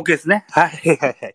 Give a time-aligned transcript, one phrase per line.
[0.00, 0.46] あ OK ですね。
[0.50, 1.34] はい、はい、はい。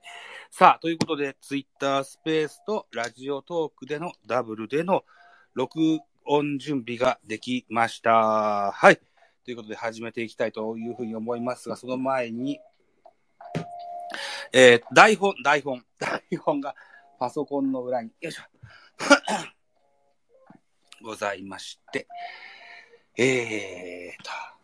[0.49, 5.03] さあ、ということで、ツイッタースペースとラジオトークでのダブルでの
[5.53, 8.71] 録音準備ができました。
[8.71, 8.99] はい。
[9.43, 12.59] ということで、始めていきたいというふうに思いますが、その前に、
[14.51, 16.75] えー、台本、台本、 台本が
[17.19, 18.43] パソコンの裏に、よいしょ。
[21.03, 22.07] ございまして、
[23.17, 24.54] えーと、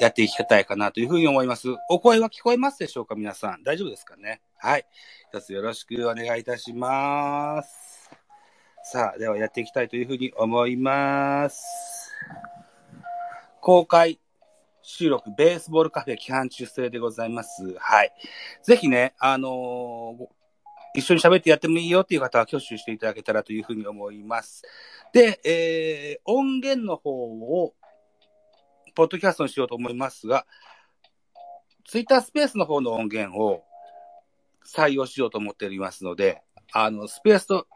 [0.00, 1.68] やっていきたいかなというふうに思います。
[1.88, 3.62] お声は聞こえますでしょうか皆さん。
[3.62, 4.40] 大丈夫ですかね？
[4.58, 4.86] はい。
[5.32, 8.10] 一つよろしくお願いいたします。
[8.82, 12.10] さあ、ではやっていきたいというふうに思います。
[13.60, 14.20] 公開
[14.82, 17.76] 収録、ベースボールカフェ期間中制でございます。
[17.78, 18.12] はい。
[18.62, 20.26] ぜひね、あのー
[20.96, 24.62] 一緒に喋ってやってもいいよっていう方は挙手していただけたらというふうに思います。
[25.12, 27.74] で、えー、音源の方を、
[28.94, 30.46] ポッドキャストにしようと思いますが、
[31.84, 33.64] ツイッタースペースの方の音源を
[34.66, 36.42] 採用しようと思っておりますので、
[36.72, 37.66] あの、スペースと、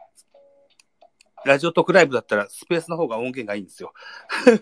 [1.45, 3.93] ラジオトークライブだったらスペースの方が音源がいいんですよ。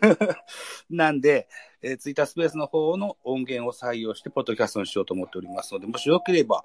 [0.92, 1.48] なんで、
[1.82, 6.64] えー、ツイッタースペースの方の音源を採用して、ポッドキャストにしようと思っておりますので、もしよければ、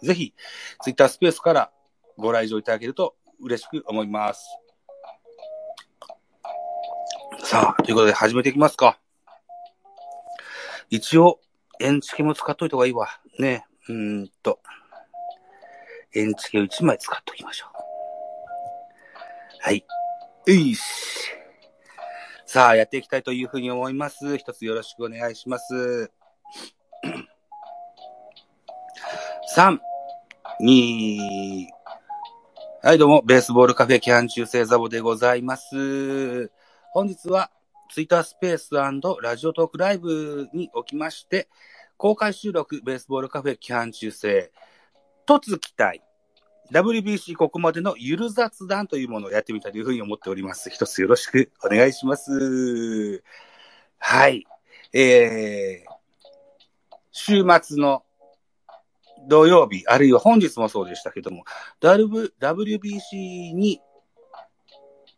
[0.00, 0.34] ぜひ、
[0.82, 1.72] ツイッタースペースから
[2.16, 4.46] ご来場いただけると嬉しく思います。
[7.44, 9.01] さあ、ということで始めていきますか。
[10.92, 11.40] 一応、
[11.80, 13.08] エンチケも使っといた方がいいわ。
[13.38, 13.64] ね。
[13.88, 14.60] うーんと。
[16.14, 17.70] エンチケを1枚使っときましょう。
[19.60, 19.86] はい。
[20.48, 20.82] ういし。
[22.44, 24.36] さあ、やっていきたいというふうに思います。
[24.36, 25.72] 一つよろしくお願いします。
[29.56, 29.78] 3、
[30.60, 31.68] 2、
[32.82, 36.50] はい、どうも、ベースボールカフェキャン中世ザボでございます。
[36.92, 37.50] 本日は、
[37.92, 38.70] ツイッタースペース
[39.22, 41.50] ラジオトークライブにおきまして、
[41.98, 44.50] 公開収録ベースボールカフェ期間中制、
[45.28, 46.00] 突期待、
[46.72, 50.70] WBC ここまでのゆる雑談というものをやってみたというふうに思っております。
[50.70, 53.22] 一つよろしくお願いします。
[53.98, 54.46] はい。
[54.94, 58.04] えー、週末の
[59.28, 61.44] 土曜日、あるいは本日もそうでしたけども、
[61.82, 63.82] WBC に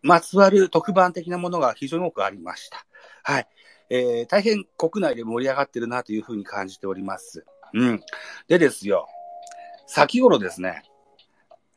[0.04, 2.86] まつわる特番的なものが非常に多くありました。
[3.22, 3.48] はい。
[3.90, 7.44] えー、大変国内で盛り上がってるなというふうに感じております。
[7.72, 8.00] うん。
[8.46, 9.08] でですよ、
[9.86, 10.82] 先頃ですね、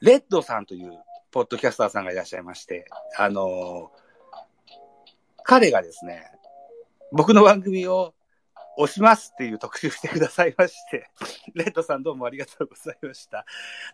[0.01, 0.91] レッドさんという
[1.31, 2.85] ポッドキャスターさんがいらっしゃいまして、
[3.17, 4.07] あのー
[5.49, 6.29] 彼がですね、
[7.13, 8.13] 僕の番組を
[8.77, 11.09] 押しますっていう特集してくださいまして、
[11.55, 13.43] レッドさんどうもありがとうございました。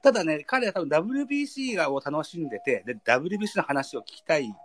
[0.01, 4.55] ただね、彼は多分 WBC を楽しんでて、で、WBC の話を聞きたいん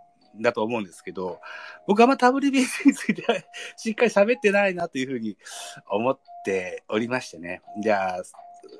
[0.41, 1.39] だと思うんですけど、
[1.87, 3.23] 僕はあんま WBC について
[3.77, 5.37] しっかり喋ってないなというふうに
[5.87, 7.61] 思っておりましてね。
[7.81, 8.23] じゃあ、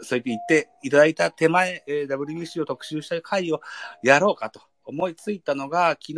[0.01, 3.61] そう言って言っていただいた手前、え WBC を特集した回を
[4.03, 6.13] やろうかと思いついたのが、昨日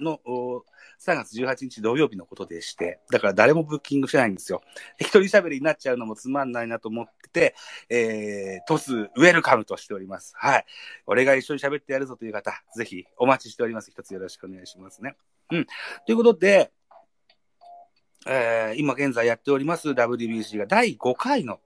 [0.00, 0.20] の
[1.04, 4.62] 3月18日土曜日のことでして、だから誰もブッキングしてないんですよ。
[4.98, 7.54] 一人喋りになっちゃうのもつまんないなと思ってて、
[7.88, 10.32] えー、トス、ウェルカムとしております。
[10.36, 10.64] はい。
[11.06, 13.90] 俺が一緒に喋ってやるぞという方、ぜひお待ちしております。
[13.90, 15.16] 一つよろしくお願いしますね。
[15.50, 15.66] うん。
[16.06, 16.72] ということで、
[18.28, 21.60] えー、今現在やっております WBC が第5回の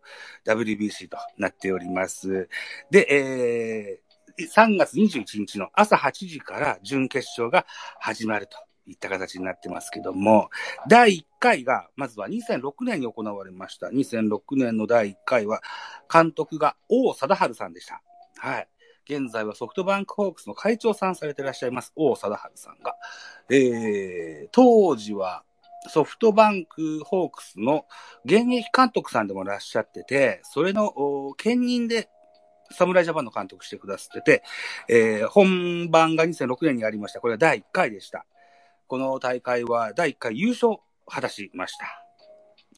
[0.45, 2.49] WBC となっております。
[2.91, 7.67] で、えー、3月21日の朝8時から準決勝が
[7.99, 8.59] 始まると
[8.91, 10.51] いった形になってますけども、
[10.89, 13.89] 第1回が、まずは2006年に行われました。
[13.89, 15.63] 2006年の第1回は、
[16.13, 18.03] 監督が王貞治さんでした。
[18.37, 18.69] はい。
[19.05, 22.95] 現在はソフトバンクホークスの会長さんされていらっしゃいます、王貞治さんが。
[23.49, 25.43] えー、当時は
[25.89, 27.87] ソフトバンクホークスの
[28.25, 32.09] 現役監督さんでもいらっしゃってて、それの兼任で
[32.71, 34.43] 侍ジャパンの監督してくださってて、
[34.89, 37.21] えー本番が2006年にありました。
[37.21, 38.27] これは第1回でした。
[38.91, 42.05] この大会は第1回優勝を果たしました。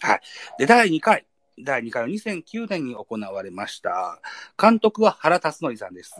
[0.06, 0.20] はい。
[0.59, 1.26] で、第2回。
[1.59, 4.20] 第2回は2009年に行われました。
[4.61, 6.12] 監督は原辰徳さんです。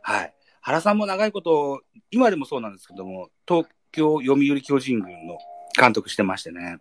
[0.00, 0.34] はい。
[0.62, 5.36] 原さんも長いこと、今でもそうなんですけども、東京読売巨人軍の
[5.78, 6.78] 監督してましてね。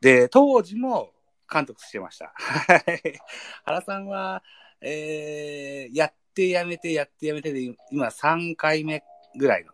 [0.00, 1.10] で、当時も
[1.52, 2.32] 監督してました。
[2.36, 3.18] はい。
[3.64, 4.44] 原さんは、
[4.80, 9.02] えー、やってやめて、やってやめてで、今3回目
[9.36, 9.72] ぐらいの、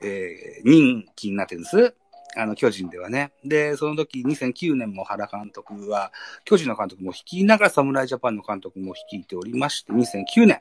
[0.00, 1.94] えー、任期になってるんです。
[2.38, 3.32] あの、巨人ではね。
[3.44, 6.12] で、その時、2009年も原監督は、
[6.44, 10.60] 巨人の監督も率いながら侍ジャパンの監督も率いておりまして、2009年、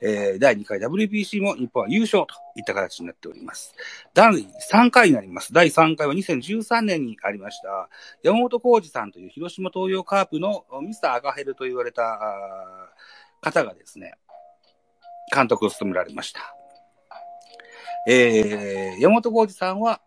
[0.00, 3.72] えー、第2回 WBC も日本は優勝といった形になっております。
[4.14, 5.52] 第3回になります。
[5.52, 7.88] 第3回は2013年にありました、
[8.24, 12.18] 山本浩二さんという広島東洋カープのミスター赤ヘルと言われた
[13.40, 14.14] 方がですね、
[15.32, 16.56] 監督を務められました。
[18.06, 20.00] えー、山本浩二さんは、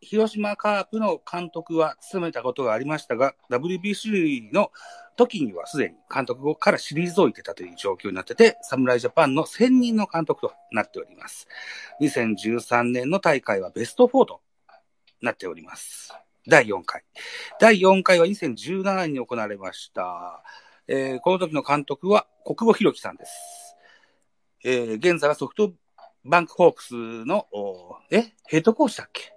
[0.00, 4.70] 広島カープの監督は務めたことがありましたが、WBC の
[5.16, 11.48] 時にはすでに監督から退いてたという状況になってて、侍ジャパンの専任の監督となっております。
[12.02, 14.40] 2013年の大会はベスト4と
[15.22, 16.12] なっております。
[16.46, 17.02] 第4回。
[17.58, 20.42] 第4回は2017年に行われました。
[20.86, 23.76] えーこの時の監督は国母博樹さんです。
[24.64, 25.72] えー現在はソフト
[26.24, 26.94] バンクホークス
[27.26, 27.46] の、
[28.10, 28.32] え？
[28.46, 29.32] ヘッドコーチだっけ？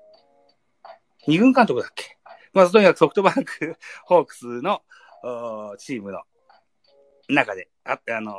[1.28, 2.18] 二軍監督だっけ？
[2.54, 3.76] まずとにかくソフトバンク
[4.06, 4.82] ホークスの
[5.78, 6.22] チームの
[7.30, 8.36] 中で、あ、あのー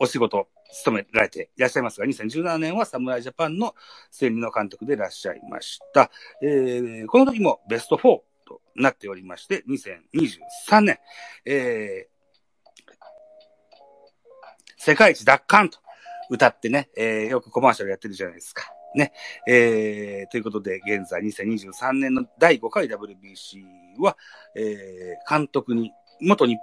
[0.00, 0.48] お仕事を
[0.82, 3.74] 務められていらっしゃいますが、2017年は侍ジャパンの
[4.10, 6.10] 専任の監督でいらっしゃいました。
[6.42, 8.00] えーこの時もベスト4
[8.46, 10.98] となっておりまして、2023年、
[11.44, 12.16] えー
[14.78, 15.78] 世界一奪還と
[16.30, 18.72] 歌ってね、えーよくコマーシャルやってるじゃないですか。
[18.94, 19.12] ね。
[19.46, 24.16] えーということで、現在2023年の第5回 WBC は、
[24.54, 26.58] えー監督に、元に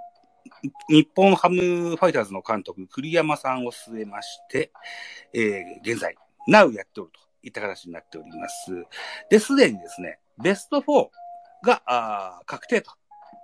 [0.88, 4.72] 日本ハムファイターズの監督、栗山さんを据えまして、
[5.32, 8.72] えー現在、なうやっておるといった形になっております。
[9.30, 11.08] で、すでにですね、ベスト4
[11.64, 12.92] があ確定と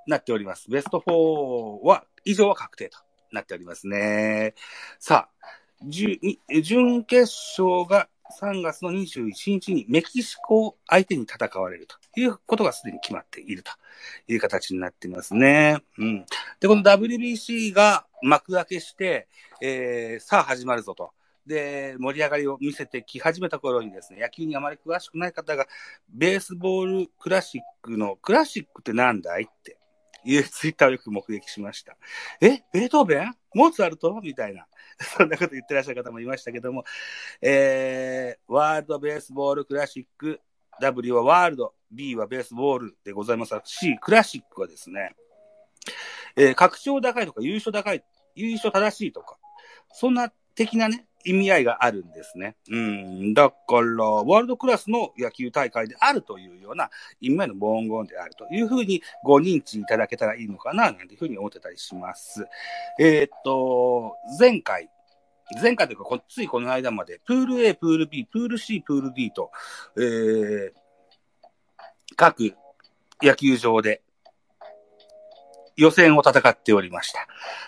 [0.06, 0.70] なっております。
[0.70, 2.98] ベスト4は、以上は確定と
[3.32, 4.54] なっておりますね。
[4.98, 6.18] さあ、準
[6.62, 13.72] 準決勝が3月の21日にメキシコを相手に戦われるということがすでに決まっていると
[14.28, 15.78] いう形になっていますね。
[15.98, 16.26] うん。
[16.60, 19.28] で、この WBC が幕開けして、
[19.60, 21.10] えー、さあ始まるぞと。
[21.46, 25.66] で、盛り上がりを見せてき始めた頃にですね、野球にあまり詳しくない方が、
[26.08, 29.76] ベースボールクラシックの、クラシックってなんだいって
[30.24, 31.96] いうツイッターをよく目撃しました。
[32.40, 33.34] えベートーベン？
[33.54, 34.20] モーツァルト？
[34.22, 34.66] みたいな。
[35.16, 36.84] そんなこと言ってらっしゃる方もいましたけども、
[37.40, 40.40] えー、ワールドベースボールクラシック、
[40.80, 43.54] W はワールド、B はベースボールでございます。
[43.54, 45.14] が C、クラシックはですね、
[46.36, 48.04] えー、拡張高いとか優勝高い、
[48.34, 49.38] 優勝正しいとか、
[49.92, 52.56] そんな的なね、意味合いがあるんですね。
[52.70, 53.34] うん。
[53.34, 56.90] だから、ワールドクラスの野球大会であるというような
[57.20, 62.46] 意味合いの文言であるというふうにご認知いただけたらいいのかな、なんていうふうに思ってたりします。
[62.98, 64.88] えーっと、前回、
[65.60, 69.50] 前回というか、こっついこの間まで、プール A、プール B、プール C、プール D と、
[69.96, 70.72] えー、
[72.16, 72.54] 各
[73.22, 74.02] 野球場で
[75.76, 77.26] 予選を戦っておりました。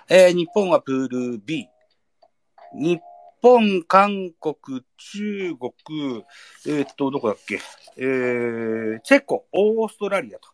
[0.08, 1.68] えー日本はプール B。
[2.74, 3.02] 日
[3.42, 6.24] 本、韓国、中国、
[6.66, 7.58] えーっと、どこだっけ？
[7.96, 10.48] えー、チェコ、オーストラリアと、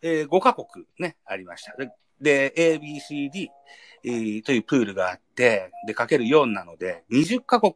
[0.00, 1.76] えー、5カ国ね、ありました。
[1.76, 1.90] で、
[2.20, 3.50] で A、B、C、D、
[4.04, 7.74] えーというプールがあって、で、かける4なので、20カ国、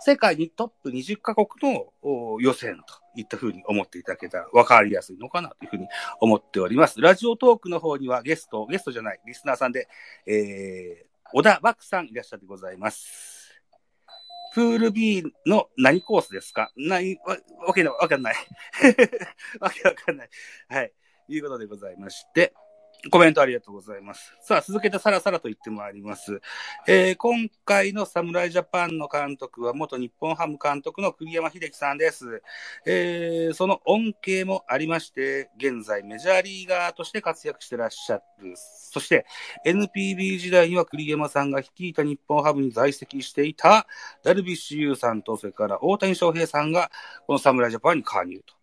[0.00, 1.92] 世界にトップ20カ国の
[2.40, 5.86] 予選といったふうに思っていただけたら分かりやすいのかなというふうに
[6.20, 7.00] 思っております。
[7.00, 9.88] ラジオトークの方にはゲスト、ゲストじゃない、リスナーさんで、
[10.26, 13.35] えー、小田バックさんいらっしゃってございます。
[14.56, 16.72] プール B の何コースですか？
[16.78, 17.36] 何、わ、
[17.66, 18.34] わけのわかんない。
[19.60, 20.30] わけわかんない。
[20.70, 20.92] はい。
[21.28, 22.54] いうことでございまして、
[23.10, 24.34] コメントありがとうございます。
[24.40, 26.40] さあ、続けてさらさらと言ってまいります。
[26.88, 32.42] えー今回の侍ジャパンの監督は元日本ハム監督の栗山秀樹さんです。
[32.84, 38.54] えーその恩恵もありまして、現在メジャーリーガーとして活躍してらっしゃる。
[38.56, 39.26] そして、
[39.64, 43.86] NPB 時代には栗山さんが率いた日本ハムに在籍していた
[44.24, 46.90] ダルビッシュ有さんと、それから大谷翔平さんが、
[47.26, 48.55] この侍ジャパンに加入と。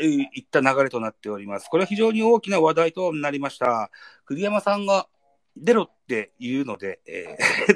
[0.00, 1.68] えいった流れとなっております。
[1.68, 3.90] これは非常に大きな話題となりました。
[4.26, 5.08] 栗山さんが
[5.56, 7.74] 出ろって言うので、えー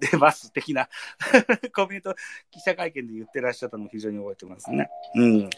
[0.10, 0.88] 出ます的な
[1.74, 2.14] コメント、
[2.50, 4.88] 記者会見で言ってらっしゃったのを非常に覚えてますね。
[5.14, 5.50] うん。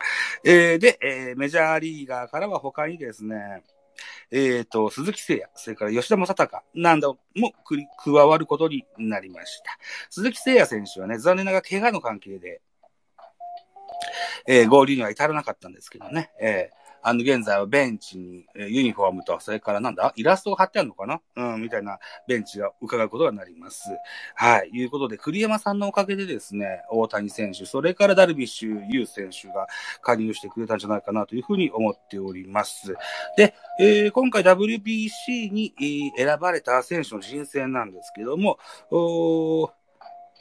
[0.45, 3.63] えーで、えーメジャーリーガーからは他にですね、
[4.31, 7.19] えっ、と、鈴木誠也、それから吉田正尚なんだも
[7.97, 9.79] 加わることになりました。
[10.11, 12.61] 鈴木誠也選手はね、残念ながら怪我の関係で、
[14.47, 21.21] えー合流には至らなかったんですけどね、えーあの、現在はベンチに、えユニフォームと、それからなんだイラストが貼ってあるのかな？
[21.37, 23.91] うん、みたいなベンチが伺うことがなります。
[24.35, 24.71] はい。
[24.73, 29.67] いうことで、栗山さんのおかげでですね、大谷選手、それからダルビッシュ有選手が
[30.01, 32.95] 加入してくれたんじゃないかなというふうに思っております。
[33.37, 35.75] で、えー今回 WBC に、
[36.17, 38.59] 選ばれた選手の人選なんですけども、
[38.91, 39.71] おー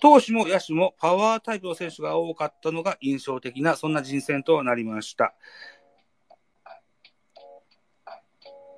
[0.04, 5.34] 投手も野手もパワータイプの選手が多かったのが印象的な、そんな人選となりました。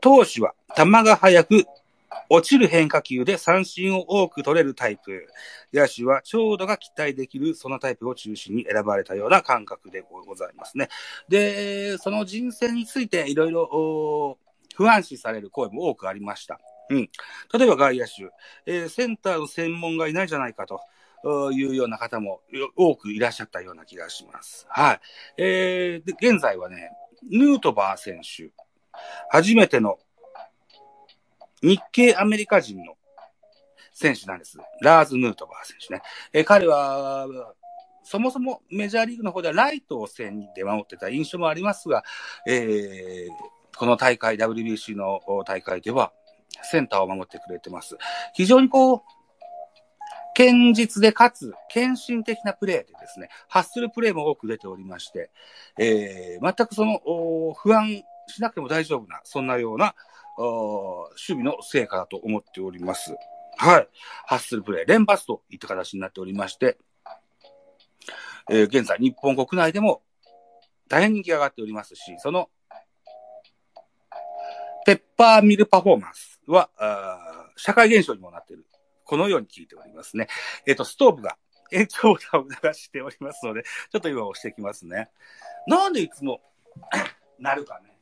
[0.01, 1.65] 投手は球が速く、
[2.29, 5.25] 落ちる変化球で三振を多く取れるタイプ。
[5.73, 10.89] 野手は長打が期待できる、そのタイプを中心に選ばれたような感覚でございますね。
[11.27, 14.37] で、その人選についていろいろ
[14.75, 16.59] 不安視される声も多くありました。
[16.91, 17.09] うん。
[17.51, 18.29] 例えば外野手、
[18.67, 20.81] えーセンターの専門がいないじゃないかと。
[21.53, 22.41] いうような方も
[22.75, 24.65] 多くいらっしゃったような気がします。
[24.69, 24.99] はい。
[25.37, 26.91] えー、で、現在はね、
[27.29, 28.51] ヌートバー選手、
[29.29, 29.97] 初めての
[31.61, 32.95] 日系アメリカ人の
[33.93, 34.57] 選手なんです。
[34.81, 36.01] ラーズ・ヌートバー選手ね。
[36.33, 37.27] えー彼は、
[38.03, 42.03] そもそもメジャーリーグの方ではライトを線に出守ってた印象もありますが、
[42.47, 46.13] えーこの大会、WBC の大会では、
[46.63, 47.97] センターを守ってくれてます。
[48.33, 49.01] 非常にこう、
[50.35, 55.31] 堅実でかつ、献身的なプレーでですね、発するプレーも多く出ておりまして、
[55.79, 56.99] えー全くその、
[57.53, 59.95] 不安しなくても大丈夫な、そんなような、
[60.37, 63.15] 守備の成果だと思っております。
[63.57, 63.87] はい。
[64.25, 66.77] 発するプレー、連発といった形になっておりまして、
[68.49, 70.01] えー現在、日本国内でも
[70.89, 72.49] 大変人気が上がっておりますし、その、
[74.85, 76.69] ペッパーミルパフォーマンスは、
[77.55, 78.64] 社会現象にもなっている。
[79.05, 80.27] このように聞いておりますね。
[80.65, 81.37] えっ、と、ストーブが
[81.71, 85.09] 延長ボタンを流しておりますので、ちょっと今押していきますね。
[85.67, 86.41] なんでいつも、
[87.39, 87.95] なるかね。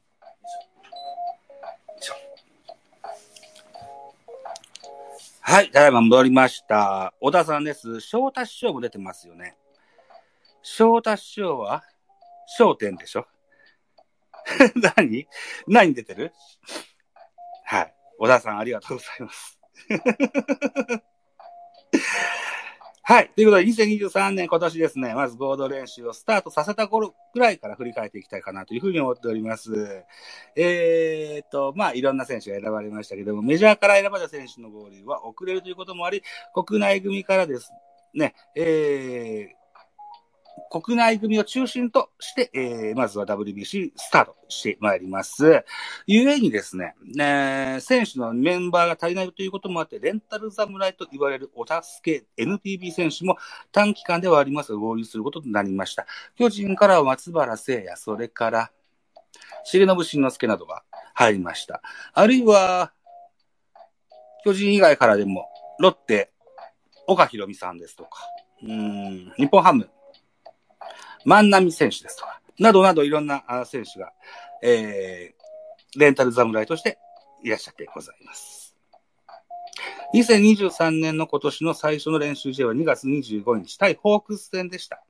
[5.46, 7.14] はい、ただいま戻りました。
[7.20, 8.00] 小田さんです。
[8.00, 9.58] 翔太師匠も出てますよね。
[10.62, 11.84] 翔太師匠は、
[12.60, 13.28] 焦点でしょ？
[14.98, 15.28] 何？
[15.68, 16.34] 何出てる？
[17.66, 17.96] はい。
[18.18, 19.63] 小田さんありがとうございます。
[23.06, 23.30] はい。
[23.36, 30.06] ということで、2023年今年ですね、まず合同練習をスタートさせた頃くらいから振り返っていきたいかなというふうに思っております。
[30.56, 37.74] えーっと、まあ、いろんな選手が選ばれましたけども、メジャーから選ばれた選手の合流は遅れるということもあり、国内組からです
[38.14, 39.63] ね、えー、
[40.82, 45.64] 国内組を中心として、えー、まずは WBC スタートしてまいります。
[46.08, 53.38] ゆえにですね、えー選手のメンバーが足りないということもあって、レンタル侍と言われるお助け NPB 選手も
[53.72, 56.08] 短期間ではありますが合流することとなりました。
[56.36, 58.72] 巨人からは松原聖也、それから、
[59.72, 61.84] 重信慎之介などが入りました。
[62.14, 62.94] あるいは、
[64.44, 65.50] 巨人以外からでも、
[65.80, 66.32] ロッテ、
[67.06, 68.10] 岡博美さんですとか、
[68.64, 69.90] うん、日本ハム、
[71.26, 74.14] 万波選手ですとか、などなどいろんな選手が、
[74.62, 77.00] えー、レンタル侍として
[77.44, 78.76] いらっしゃってございます。
[80.14, 85.04] 2023年の今年の最初の練習試合は2月25日対ホークス戦でした。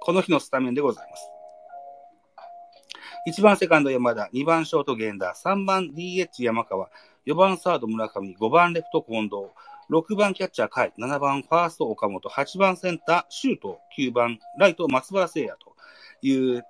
[0.00, 1.30] この日のスタメンでございます。
[3.26, 6.90] 1番セカンド山田、2番ショート源田、3番 DH 山川、
[7.26, 9.48] 4番サード村上、5番レフト近藤、
[9.90, 15.74] 6番キャッチャー甲斐、7番ファースト岡本、8番センターシュート、9番ライト松原聖也と
[16.22, 16.64] いう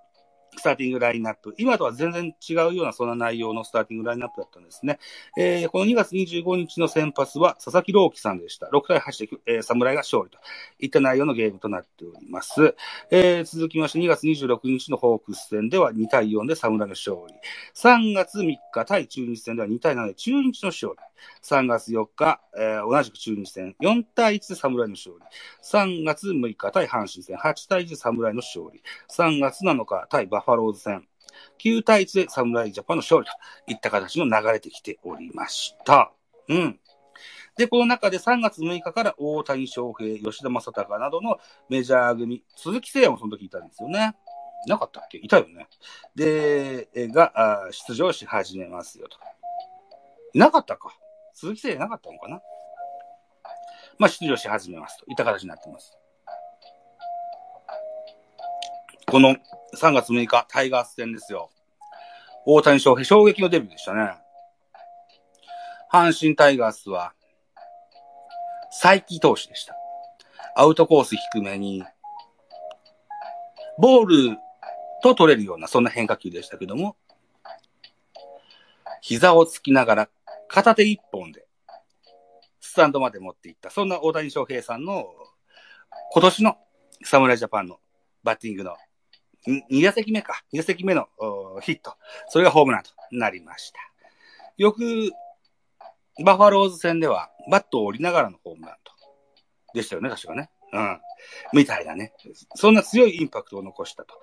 [0.56, 1.54] スターティングラインナップ。
[1.59, 4.99] 今とは全然違うようなそんな内容のスターティングラインナップだったんですね。
[5.38, 8.68] えーこの2月25日の先発は佐々木朗希さんでした。
[8.73, 10.38] 6対8で、えー侍が勝利と
[10.78, 12.75] いった内容のゲームとなっております。
[13.11, 17.35] えー続きまして2月26日のホークス戦では2対4で侍の勝利。
[17.75, 20.99] 3月3日対中日戦では2対7で中日の勝利。
[21.42, 25.25] 3月4日、えー同じく中日戦4対1で侍の勝利。
[25.62, 28.83] 3月6日対阪神戦8対1で侍の勝利。
[29.11, 31.06] 3月7日対バファローズ戦
[31.62, 33.33] 9対1で侍ジャパンの勝利と
[33.73, 36.12] いった形の流れてきておりました。
[36.49, 36.80] うん。
[37.56, 44.16] で、この中で3月6日から大谷翔平、吉田正尚などのメジャー組、鈴木誠也もその時いたんですよね。
[44.66, 45.18] なかったっけ？
[45.18, 45.68] いたよね。
[46.14, 49.18] で、えが出場し始めますよと。
[50.33, 50.97] いなかったか。
[51.34, 52.40] 鈴木誠也なかったのかな？
[53.98, 55.98] まあ、出場し始めますといった形になっています。
[59.06, 59.36] この
[59.76, 61.50] 3月6日、タイガース戦ですよ。
[62.46, 64.14] 大谷翔平、衝撃のデビューでしたね。
[65.92, 67.12] 阪神タイガースは、
[68.70, 69.76] 再起投手でした。
[70.56, 71.84] アウトコース低めに、
[73.78, 74.38] ボール
[75.02, 76.96] と取れるような、そんな変化球でしたけども、
[79.00, 80.08] 膝をつきながら
[80.54, 81.49] 片手一本で
[82.61, 85.04] スタンドまで持っていった、そんな大谷翔平さんの
[86.12, 86.56] 今年の
[87.02, 87.80] 侍ジャパンの
[88.23, 88.76] バッティングの
[89.49, 91.08] 2打席目か、2打席目の
[91.61, 91.96] ヒット、
[92.28, 93.80] それがホームランとなりました。
[94.56, 95.11] よく、
[96.25, 98.92] バファローズ戦ではバットを折りながらのホームランと。
[99.75, 100.50] でしたよね、確かね。
[100.73, 101.00] うん。
[101.52, 102.12] みたいなね。
[102.54, 104.14] そんな強いインパクトを残したと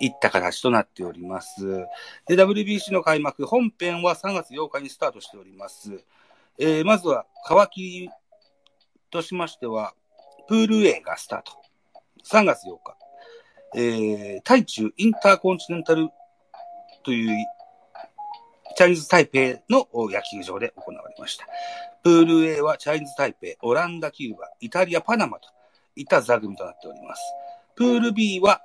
[0.00, 1.66] いった形となっております。
[2.26, 6.04] で、WBC の開幕、本編は3月8日にスタートしております。
[6.58, 8.10] えー、まずは、乾き
[9.10, 9.94] としましては、
[10.48, 11.52] プール A がスタート。
[12.24, 12.96] 3月8日。
[13.74, 16.08] えー、台中インターコンチネンタル
[17.02, 17.46] という
[18.76, 21.46] チャイニーズ・タイペイの野球場で行われました。
[22.02, 25.48] プール A はチャイニーズ・タイペイ、オランダ、キューバ、イタリア、パナマと
[25.96, 27.22] いった座組となっております。
[27.74, 28.62] プール B は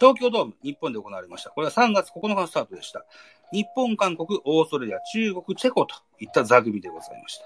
[0.00, 1.50] 東京ドーム、日本で行われました。
[1.50, 3.04] これは3月9日のスタートでした。
[3.52, 7.44] 日本、韓国、オーストラリア、中国、チェコといった座組でございました。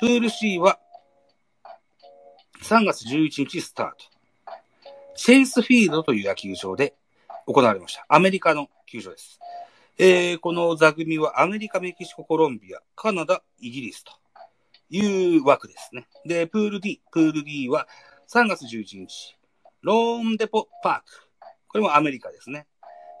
[0.00, 0.78] プール C は
[2.62, 3.96] 3月11日スタート。
[5.14, 6.94] チェイスフィールドという野球場で
[7.46, 8.04] 行われました。
[8.08, 9.40] アメリカの球場です。
[9.96, 14.12] えー、この座組はアメリカ、メキシコ、コロンビア、カナダ、イギリスと
[14.90, 16.06] いう枠ですね。
[16.24, 17.88] で、プール D、プール D は
[18.30, 19.38] 3月11日、
[19.80, 21.04] ローンデポパーク。
[21.66, 22.66] これもアメリカですね。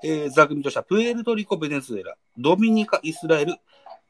[0.04, 3.54] えー、座組としてはプエルトリコ、ベネズエラ、ドミニカ、イスラエル、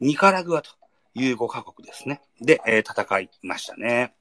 [0.01, 0.71] ニカラグアと
[1.15, 2.21] いう5カ国ですね。
[2.41, 4.17] で、えー、戦いましたね。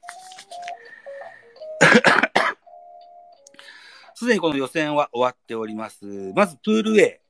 [4.14, 6.32] すでにこの予選は終わっております。
[6.36, 7.20] まず、プール A。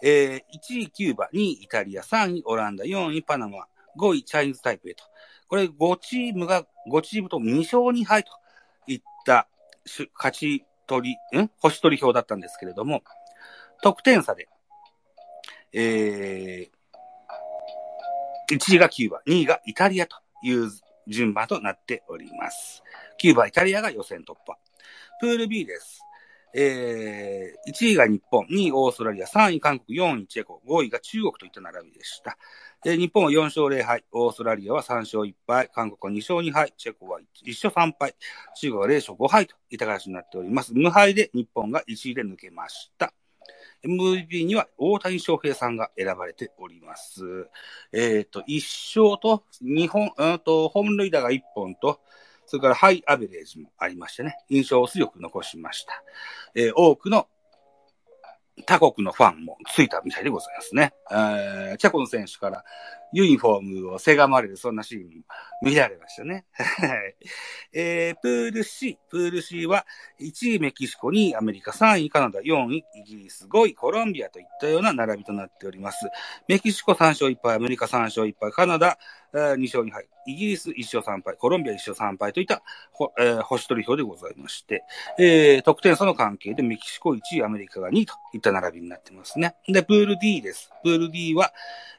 [0.00, 0.42] えー、1
[0.78, 3.66] 位キューバ、2位イタリア、3位オランダ、4位パナマ、
[3.98, 5.02] 5位チャイニーズタイペイと。
[5.48, 8.30] これ5チームが、5チームと2勝2敗と
[8.86, 9.48] いった
[10.14, 11.50] 勝ち取り、ん？
[11.58, 13.02] 星取り表だったんですけれども、
[13.82, 14.48] 得点差で、
[15.72, 20.70] えー、1位がキューバ、2位がイタリアという
[21.08, 22.82] 順番となっております。
[23.18, 24.56] キューバ、イタリアが予選突破。
[25.20, 26.05] プール B です。
[26.54, 32.38] えー、1位が日本、2位オーストラリア、3位韓国、4位チェコ、5位が中国といった並びでした。
[32.82, 38.14] で日本は4勝0敗、オーストラリアは3勝1敗、韓国は2勝2敗、チェコは1勝3敗、
[38.54, 40.72] 中国は0勝5敗といった形になっております。
[40.74, 43.12] 無敗で日本が1位で抜けました。
[43.84, 47.48] MVP には大谷翔平さんが選ばれております。
[47.92, 52.00] えっ、ー、と、1勝と、2本、うんと、ホームルイダーが1本と、
[52.46, 56.02] それからハイアベレージもありましてね、印象を強く残しました。
[56.54, 57.28] えー、多くの
[58.64, 60.94] 他国のファンもついたみたいでございますね。
[61.10, 62.64] えー、チャコの選手から
[63.16, 65.10] ユニフォームをせがまれる、そんなシーンも
[65.62, 66.44] 見られましたね。
[67.72, 68.98] えー、プール C。
[69.08, 69.86] プール C は
[70.20, 76.06] 1位メキシコ、2位アメリカ、3位カナダ、4位イギリス、5位コロンビアといったような並びとなっております。
[76.46, 78.98] メキシコ3勝1敗、アメリカ3勝1敗、カナダ
[79.32, 82.62] 2勝2敗、イギリス1勝3敗、コロンビア1勝3敗といった、
[83.18, 84.84] えー、星取り表でございまして、
[85.18, 89.56] えー、得点差の関係でメキシコ1位、アメリカが2位といった並びになってますね。
[89.68, 90.70] で、プール D です。
[90.82, 91.52] プール D は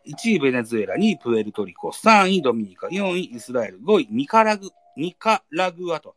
[0.08, 6.16] 1位ベネズエラ、2位位プエルトリコ、3位ドミニカ、4位イスラエル、5位ニカラグ、ニカラグアと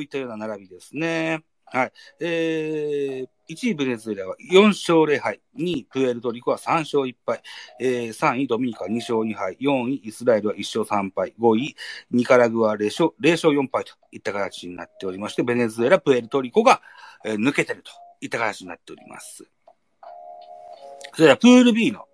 [0.00, 1.44] いったような並びですね。
[1.66, 1.92] はい。
[2.20, 7.42] えー、1位ベネズエラは4勝0敗、2位プエルトリコは3勝1敗、
[7.80, 11.74] えー、3位ドミニカ2勝2敗、4位イスラエルは1勝3敗、5位
[12.12, 16.80] ニカラグア0勝 ,0 勝4敗といった形になっておりまして、ベネズエラ、プエルトリコが、
[17.24, 19.44] えー、抜けてるといった形になっております。
[21.14, 22.06] それではプール B の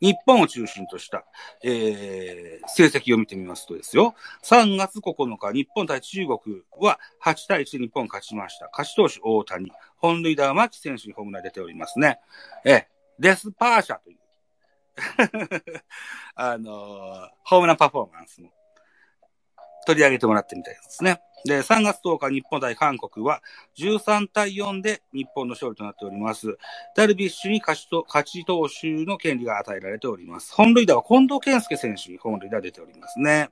[0.00, 1.24] 日本を中心とした、
[1.62, 8.68] えー、成績を見てみますとですよ、3月9日、日本対中国は8対1で日本勝ちました。
[8.72, 12.18] 勝ち投手大谷、本塁打は牧選手にホームラン出ておりますね。
[12.64, 12.84] えー、
[13.18, 14.18] デスパーシャという
[16.34, 18.50] あのー、ホームランパフォーマンスも
[19.86, 21.20] 取り上げてもらってみたいですね。
[21.44, 23.42] で、3月10日、日本対韓国は
[23.78, 26.58] 13対4で日本の勝利となっております。
[26.94, 30.52] ダルビッシュに勝ちと勝ち投手の権利が与えられております。
[30.54, 33.50] 本塁打は近藤健介選手に本塁打出ておりますね。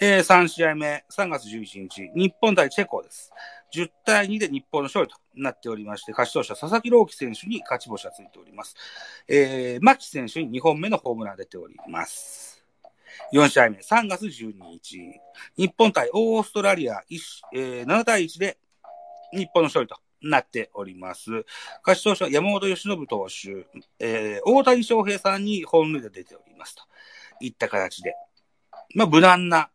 [0.00, 3.32] えー、3試合目、3月11日、日本対チェコです。
[3.74, 8.76] 10対2で日本の勝利となっておりまして、勝ち投手は佐々木朗希選手に勝ち星がついております。
[9.26, 12.57] えー、牧選手に2本目のホームランが出ております。
[13.32, 14.98] 4試合目、3月12日、
[15.56, 17.02] 日本対オーストラリア、
[17.52, 18.58] えー、7対1で
[19.32, 21.30] 日本の勝利となっております。
[21.86, 23.66] 勝ち投手は山本由伸投手、
[23.98, 26.82] えー、大谷翔平さんに本塁打出ておりますと。
[27.40, 28.14] いった形で、
[28.94, 29.70] まあ、無難な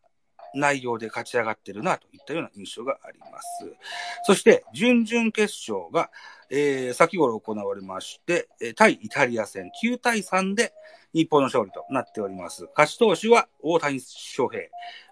[0.55, 3.75] 内容で勝ち上がってるなといったような印象があります。
[4.23, 6.11] そして、準々決勝が、
[6.49, 9.71] えー、先頃行われまして、対イタリア戦。
[9.83, 10.73] 9対3で
[11.13, 12.67] 日本の勝利となっております。
[12.75, 14.63] 勝ち投手は大谷翔平。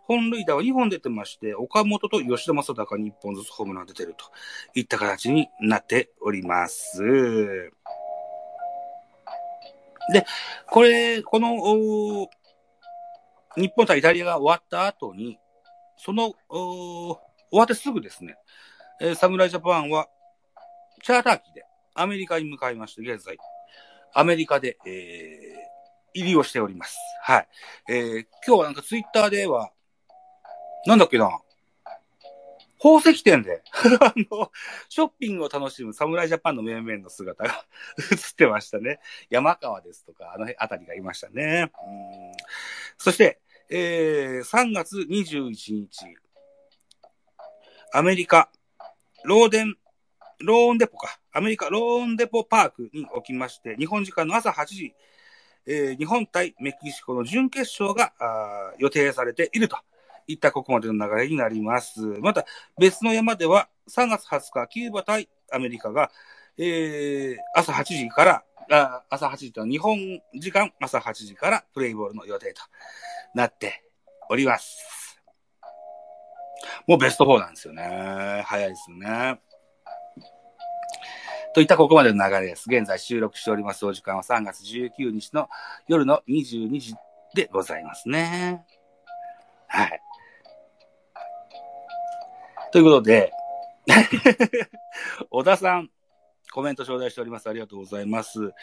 [0.06, 4.26] 本塁打は2本出てまして、岡本と吉田正尚に1本ずつホームラン出てると
[4.74, 7.02] いった形になっております。
[10.12, 10.26] で、
[10.68, 12.28] これ、この、
[13.56, 15.40] 日本対イタリアが終わった後に、
[15.98, 17.20] その、終
[17.52, 18.36] わってすぐですね、
[19.00, 20.10] え、侍ジャパンは、
[21.04, 23.38] チャーター機でアメリカに向かいまして、現在、
[24.14, 25.71] アメリカで、えー、
[26.14, 26.98] 入りをしております。
[27.24, 27.48] はい。
[27.90, 29.72] えー、今日はなんかツイッターでは、
[30.86, 31.42] なんだっけな、
[32.82, 33.62] 宝石店で
[34.02, 34.52] あの、
[34.90, 37.66] ショッピングを楽しむ侍ジャパンの面々の姿が
[38.12, 39.00] 映ってましたね。
[39.30, 41.72] 山川ですとか、あの辺あたりがいましたね。
[41.86, 42.32] うん
[42.98, 46.06] そして、えー、3月21日、
[47.94, 48.50] アメリカ、
[49.24, 49.76] ローデン、
[50.40, 51.20] ローンデポか。
[51.32, 54.96] アメリカ、ローンデポパークにおきまして、日本時間の朝8時、
[55.68, 58.14] えー、日本対メキシコの準決勝が
[58.78, 59.78] 予定されていると
[60.28, 62.02] いったここまでの流れになります。
[62.02, 62.46] また、
[62.78, 66.12] 別の山では3月20日、キューバ対アメリカが、
[66.58, 69.98] えー、朝8時から、あ朝8時と日本
[70.34, 72.62] 時間朝8時からプレイボールの予定と
[73.36, 73.84] なって
[74.30, 75.20] おります。
[76.88, 78.44] もうベスト4なんですよね。
[78.46, 79.40] 早いですよね。
[81.54, 82.66] といったここまでの流れです。
[82.68, 85.50] 現在収録しておりますお時間は3月19日の
[85.88, 86.96] 夜の22時
[87.36, 88.66] でございますね。
[89.68, 90.02] はい。
[92.72, 93.34] ということで、
[95.30, 95.90] 小田さん、
[96.54, 97.50] コメント頂戴しております。
[97.50, 98.54] ありがとうございます。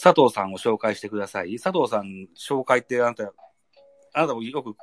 [0.00, 1.58] 佐藤さんを紹介してください。
[1.58, 3.32] 佐藤さん紹介ってあなた、
[4.12, 4.76] あなたもよく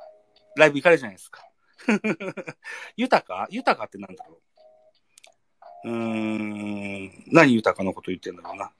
[0.56, 1.46] ライブ行かれるじゃないですか。
[2.96, 3.46] 豊か？
[3.50, 4.51] 豊かってなんだろう？
[5.84, 8.70] うん、何豊かのこと言ってんだろうな。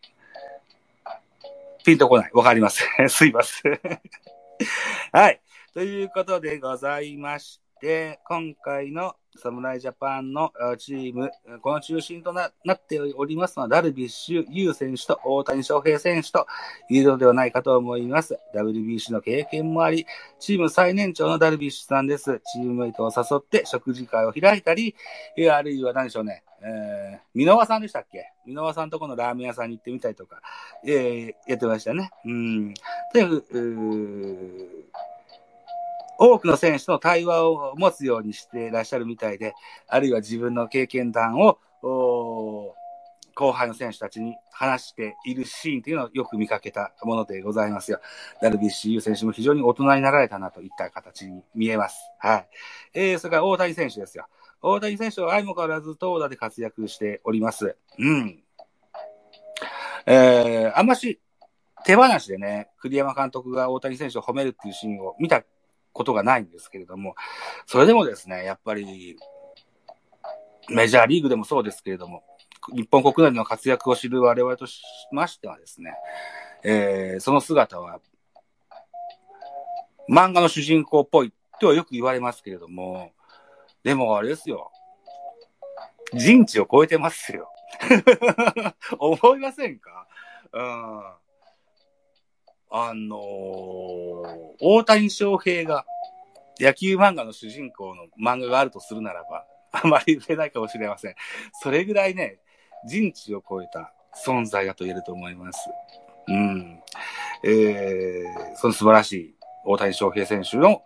[1.85, 2.31] ピンとこない。
[2.33, 3.09] わかりません。
[3.11, 3.81] すいません。
[5.13, 5.41] はい。
[5.75, 11.31] ということでございまして、今回の侍ジャパンのチーム、
[11.63, 16.47] この中心となっておりますのは、ダルビッシュ有選手と大谷翔平選手と
[16.91, 18.39] いうのではないかと思います。
[18.55, 20.07] WBC の経験もあり、
[20.39, 22.41] チーム最年長のダルビッシュさんです。
[22.53, 24.95] チームメイトを誘って食事会を開いたり、
[25.51, 28.33] あるいは何でしょうね、えー、箕輪さんでしたっけ？
[28.47, 30.41] 箕輪さんとこのラーメン屋さんに行ってみたりとか、
[30.87, 32.11] えー、やってましたね。
[32.25, 32.75] うん。
[33.13, 34.87] とにかく、
[36.19, 39.55] 多くの選手と対話を持つようにしていらっしゃるみたいで、
[39.89, 41.59] あるいは自分の経験談を、
[43.35, 47.99] 後輩の選手たちに話しているシーンというのをよく見かけたものでございますよ。
[48.41, 51.99] ダルビッシュ有選手も非常に大人になられたなといった形に見えます。
[52.19, 52.47] はい。
[52.93, 54.27] えー、それから大谷選手ですよ。
[54.63, 57.77] 大谷選手は相も変わらず投打で活躍しております。
[57.99, 58.43] うん。
[60.07, 61.21] えー、あんまし
[61.85, 65.43] 手放しでね、栗山監督が大谷選手を褒めるっていうシーンを見た
[65.93, 67.15] ことがないんですけれども、
[67.67, 69.17] それでもですね、やっぱり、
[70.71, 72.23] メジャーリーグでもそうですけれども、
[72.73, 75.95] 日本国内の活躍を知る我々としましてはですね、
[76.63, 78.01] えー、その姿は、
[80.09, 83.11] 漫画の主人公っぽいとはよく言われますけれども、
[83.83, 84.71] でもあれですよ。
[86.13, 87.51] 人知を超えてますよ。
[88.99, 90.07] 思いませんか？
[90.53, 91.03] うん。
[92.75, 95.85] あのー、大谷翔平が
[96.59, 101.15] 野球漫画の主人公の漫画があるとするならば、あまり売れないかもしれません。
[101.63, 102.39] それぐらいね、
[102.87, 103.93] 人知を超えた
[104.25, 105.69] 存在だと言えると思います。
[106.29, 106.83] うん。
[107.45, 110.83] えー、その素晴らしい大谷翔平選手の、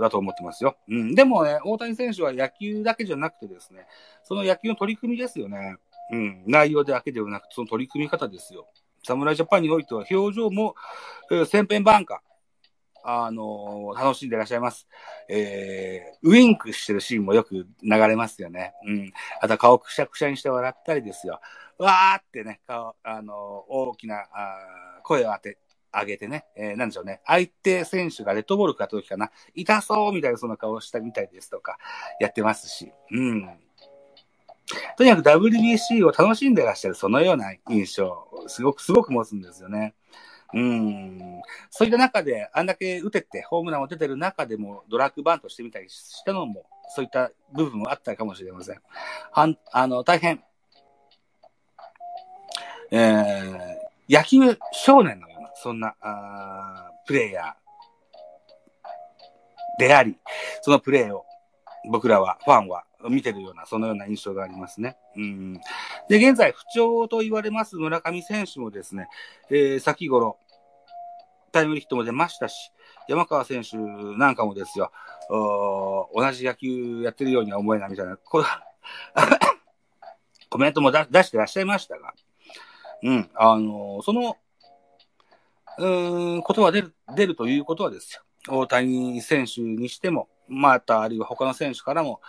[0.00, 0.76] だと思ってますよ。
[0.88, 1.14] うん。
[1.14, 3.86] でもね、大谷選手は野球だけじゃなくてですね、
[4.22, 5.76] その野球の取り組みですよね。
[6.12, 6.42] うん。
[6.46, 8.68] 内容だけではなく、その取り組み方ですよ。
[9.04, 10.74] 侍ジャパンにおいては表情も、
[11.30, 12.22] えー、千変万化、
[13.04, 14.86] あのー、楽しんでいらっしゃいます。
[15.28, 18.74] えー、ウィンクしてるシーンもよく流れますよね。
[18.86, 19.12] うん。
[19.40, 21.40] あと顔くしゃくしゃにして笑ったりですよ。
[21.78, 23.36] わーってね、顔、あのー、
[23.68, 25.58] 大きなあ声を当て、
[25.92, 27.20] 上げてね、えー、なんでしょうね。
[27.26, 31.78] 相手選手がレッドボールかった時かな、痛そうみたいなそんな顔をしたみたいですとか、
[32.20, 32.92] やってますし。
[33.10, 33.48] うん。
[34.96, 39.94] とにかく WBC を楽しんでらっしゃる、そのような印象、すごく、すごく持つんですよね。
[40.54, 41.42] うん。
[41.70, 48.80] そういった中で、あんだけ打てて、ホームランを出てる中でも、ドラッグバントしてみたりしたのも、そういった部分もあったかもしれません。
[49.32, 50.42] はん、あの、大変、
[52.90, 60.16] えー、野球少年のような、そんな、あプレイヤーであり、
[60.62, 61.24] そのプレーを
[61.90, 64.96] 僕らは、ファンは見てるような、そのような印象がありますね。
[65.16, 65.54] うん。
[66.08, 69.08] で、現在不調と言われます村上選手もですね、
[69.50, 70.38] えー、先頃、
[71.52, 72.72] タイムリーヒットも出ましたし、
[73.08, 74.92] 山川選手なんかもですよ、
[75.30, 78.44] 同じ野球やってるようには思えないみたいな、こ
[80.50, 82.14] コメントも出してらっしゃいましたが、
[83.02, 84.36] うん、あのー、その、
[85.78, 88.22] うーん、ことは出る、出るということはですよ。
[88.48, 92.20] 大谷選手にしても、また、あるいは他の選手からも、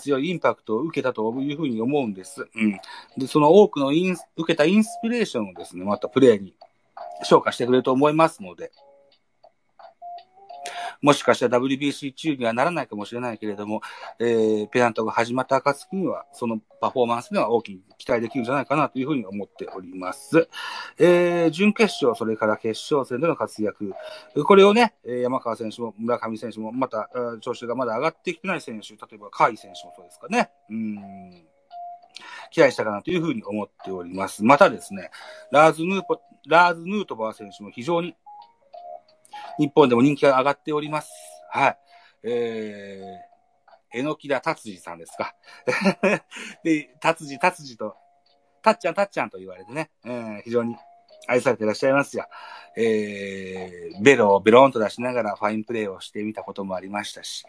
[0.00, 2.48] 強いインパクトを受けたというふうに思うんです。
[2.54, 2.80] うん。
[3.16, 6.54] で、その多くのイン受けたインスピレーションをですね、またプレーに
[7.22, 8.72] 消化してくれると思いますので、
[11.06, 13.80] もしかしたら WBC 中にはならないかもしれないけれども、
[14.18, 20.48] えー、ペナントが始まった暁には、そのパフォーマンスには大きに期待できるんじゃないかなというふうに思っております。
[20.98, 23.92] えー、準決勝、それから決勝戦での活躍。
[24.44, 27.08] これをね、山川選手も村上選手も、また、
[27.40, 30.50] 調子がまだ上がってきてない選手、例えば甲斐選手もそうですかね。
[30.70, 31.46] うん
[32.50, 34.42] 期待したかなというふうに思っております。
[34.42, 35.10] またですね、
[35.52, 38.16] ラーズ・ヌーポ、ラーズ・ヌートバー選手も非常に
[39.58, 41.10] 日本でも人気が上がっております。
[41.50, 41.78] はい。
[42.24, 45.34] えー、えのきだ達治さんですか。
[46.64, 47.96] で、達治、達治と、
[48.62, 50.76] たっちゃん、たっちゃんと言われてね、えー、非常に
[51.26, 52.26] 愛されていらっしゃいますよ。
[52.78, 57.44] えー、ベロをベロンと出しながらファインプレーをしてみたこともありましたし、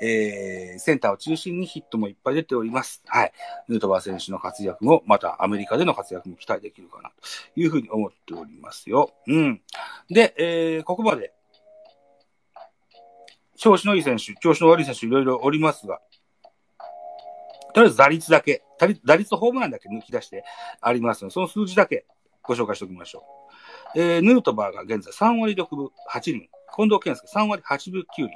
[0.00, 3.00] えー、センターを中心にヒットもいっぱい出ております。
[3.06, 3.32] はい。
[3.68, 7.12] ヌートバー選手の活躍も、またアメリカでの活躍も期待できるかな、
[7.54, 9.12] というふうに思っておりますよ。
[9.28, 9.62] うん。
[10.10, 11.32] で、えー、ここまで、
[13.56, 16.00] 調子のいい選手、調子の悪い選手いろいろおりますが、
[17.72, 18.64] とりあえず打率だけ、
[19.04, 20.44] 打率ホームランだけ抜き出して
[20.80, 22.04] ありますので、その数字だけ
[22.42, 23.24] ご紹介しておきましょ
[23.94, 24.00] う。
[24.00, 28.30] えー、ヌートバーが現在3割6分8厘、近藤健介3割8分9厘、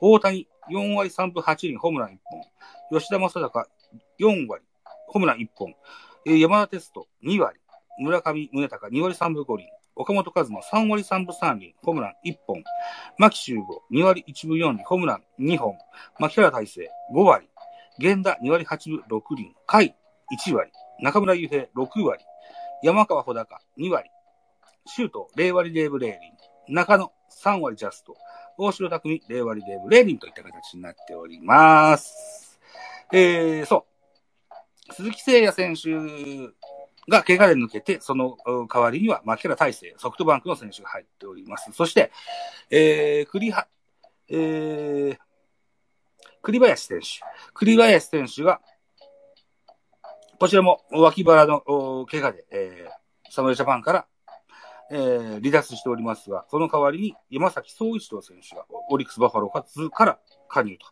[0.00, 2.18] 大谷4割3分8厘、ホームラン1
[2.90, 3.66] 本、吉田正尚
[4.18, 4.64] 4割、
[5.08, 5.74] ホームラン1本、
[6.26, 7.58] えー、山田テスト2割、
[7.98, 12.64] 村上宗隆2割3分5厘、岡本和真3割3分3厘、ホームラン1本。
[13.16, 15.78] 牧秀吾2割1分4厘、ホームラン2本。
[16.18, 17.48] 牧原大成5割。
[17.98, 19.54] 源田2割8分6厘。
[19.66, 19.94] 甲斐
[20.48, 20.72] 1割。
[21.00, 22.24] 中村悠平6割。
[22.84, 24.10] 山川穂高2割。
[24.84, 26.18] シュート0割0分0厘。
[26.68, 27.10] 中野
[27.42, 28.14] 3割ジャスト。
[28.58, 32.60] 大城匠0割0分0厘といった形になっております。
[33.10, 33.86] えー、そ
[34.90, 34.92] う。
[34.92, 36.52] 鈴木誠也選手
[37.10, 38.36] が怪我で抜けて、その
[38.70, 41.72] 代わりには牧原大成、ソフトバンクの選手が入っております。
[41.72, 42.12] そして、
[42.68, 43.66] えー、栗は、
[44.28, 45.18] えー、
[46.42, 47.06] 栗林選手。
[47.54, 48.60] 栗林選手が、
[50.44, 51.62] こちらも脇腹の
[52.04, 54.06] 怪我で、えー、サムジャパンから、
[54.90, 60.18] えー、離脱しておりますが、その代わりに山崎総一郎選手がオリックスバファローカズから
[60.50, 60.86] 加入と。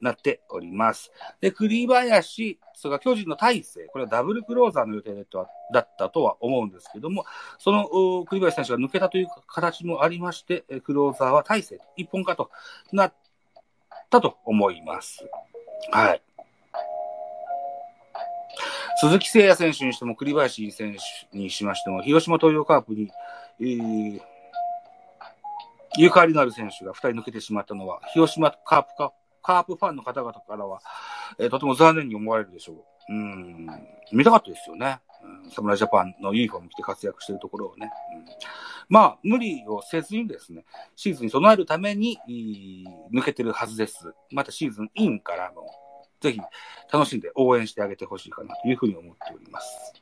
[0.00, 1.12] なっております。
[1.42, 5.12] で、栗林、それから巨人の大勢、これはダブルクローザーの予定
[5.74, 7.26] だったとは思うんですけども、
[7.58, 12.50] その栗林選手が抜けたという形もありまして、クローザーは大勢、一本化と
[12.92, 13.14] なっ
[14.08, 15.28] たと思います。
[15.92, 16.22] はい。
[19.00, 20.94] 鈴木誠也選手にしても、栗林選
[21.32, 23.10] 手にしましても、広島東洋カープに、
[23.58, 24.20] えー、
[25.96, 30.82] ゆかりのある選手が2人抜けてしまったのは、広島カープかカープファンの方々からは、
[31.38, 32.76] えー、とても残念に思われるでしょう。
[33.08, 33.66] うん、
[34.12, 35.00] 見たかったですよね。
[35.44, 37.90] うん、侍ジャパンのユニフォーム着て活躍しているところをね。
[38.14, 38.24] うん、
[38.90, 42.18] まあ、無理をせずにですね、シーズンに備えるために、
[43.12, 44.12] 抜けてるはずです。
[44.30, 45.72] またシーズンインからも、
[46.20, 46.40] ぜひ
[46.92, 49.94] 楽しんで応援してあげてほしいかなというふうに思っております。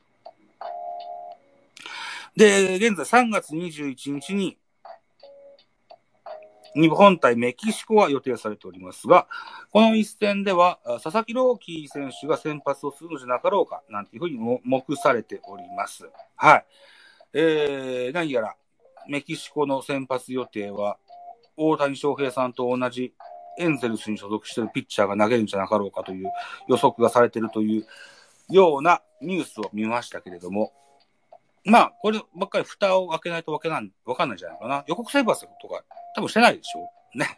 [2.35, 4.57] で、現在3月21日に、
[6.75, 9.27] 日本対メキシコは予定されておりますが、
[9.71, 16.09] この一戦では、佐々木朗希選手が先発をするのじゃなかろうか、なんていうふうに目されております。
[16.35, 16.65] はい。
[17.33, 18.55] えー、何やら、
[19.07, 20.97] メキシコの先発予定は、
[21.57, 23.13] 大谷翔平さんと同じ
[23.59, 26.31] エンゼルスに所属しているピッチャーが投げるんじゃなかろうかという
[26.67, 27.85] 予測がされているという
[28.49, 30.73] ようなニュースを見ましたけれども、
[31.65, 34.83] まあ、こればっかり蓋を開けないとわけなん、わかんないんじゃないかな。
[34.87, 35.83] 予告先発とか
[36.15, 36.89] 多分してないでしょ？
[37.17, 37.25] ね。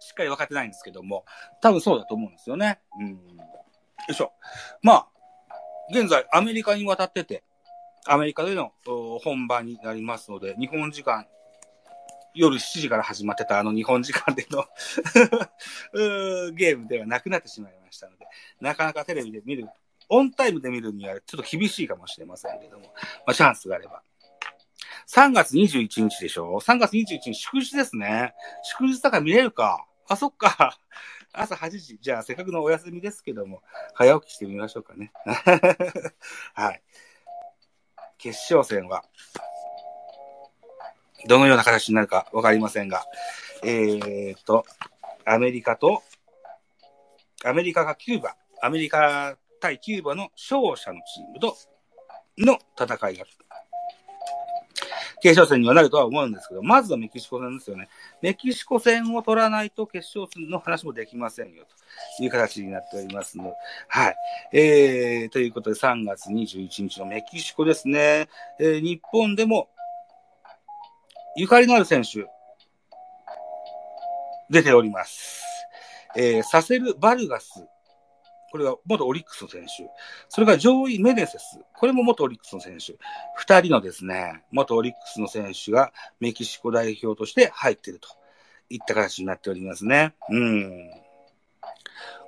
[0.00, 1.24] しっかり分かってないんですけども、
[1.62, 2.80] 多分そうだと思うんですよね。
[2.98, 3.10] うん。
[3.10, 3.16] よ
[4.08, 4.32] いしょ。
[4.82, 5.08] まあ、
[5.92, 7.44] 現在アメリカに渡ってて、
[8.06, 8.72] アメリカでの
[9.22, 11.28] 本番になりますので、日本時間、
[12.34, 14.64] 夜7時から始まってたあの日本時間での
[16.54, 18.26] ゲームではなくなってしまいましたので、
[18.60, 19.68] なかなかテレビで見る、
[20.08, 22.86] オンタイムで見るにはちょっと厳しいかもしれませんけども、
[23.26, 24.02] まあ、チャンスがあれば
[25.12, 28.32] 3月21日でしょ ?3 月21日祝日ですね。
[28.62, 29.86] 祝日だから見れるか。
[30.08, 30.78] あ、そっか。
[31.32, 31.98] 朝8時。
[32.00, 33.62] じゃあ、せっかくのお休みですけども、
[33.94, 35.12] 早起きしてみましょうかね。
[36.54, 36.82] はい。
[38.18, 39.04] 決勝戦は、
[41.26, 43.04] どのような形になるかわかりませんが、
[43.62, 44.64] えー、っと、
[45.24, 46.02] アメリカと、
[47.44, 51.56] アメリカがキューバ、アメリカ対キューバの勝者のチームと
[52.38, 53.24] の戦いが
[55.22, 57.88] 決勝戦にはなるとは思うんですけど、まずはメキシコ戦ですよね。
[58.22, 61.64] メキシコ戦を取らないと決勝戦の話もできませんよ、
[62.16, 63.52] という形になっておりますので、
[63.88, 64.16] はい。
[64.52, 68.28] えー、ということで3月21日のメキシコですね。
[68.58, 69.68] えー、日本でも、
[71.36, 72.26] ゆかりのある選手、
[74.50, 75.42] 出ております。
[76.16, 77.68] えー、サセル・バルガス
[78.50, 79.88] これは元オリックスの選手。
[80.28, 81.60] それからジョーイ・メネセス。
[81.72, 82.98] これも元オリックスの選手。
[83.36, 88.08] 二人のですね、元オリックスの選手がメキシコ代表として入っていると
[88.68, 90.14] いった形になっておりますね。
[90.30, 90.90] うん。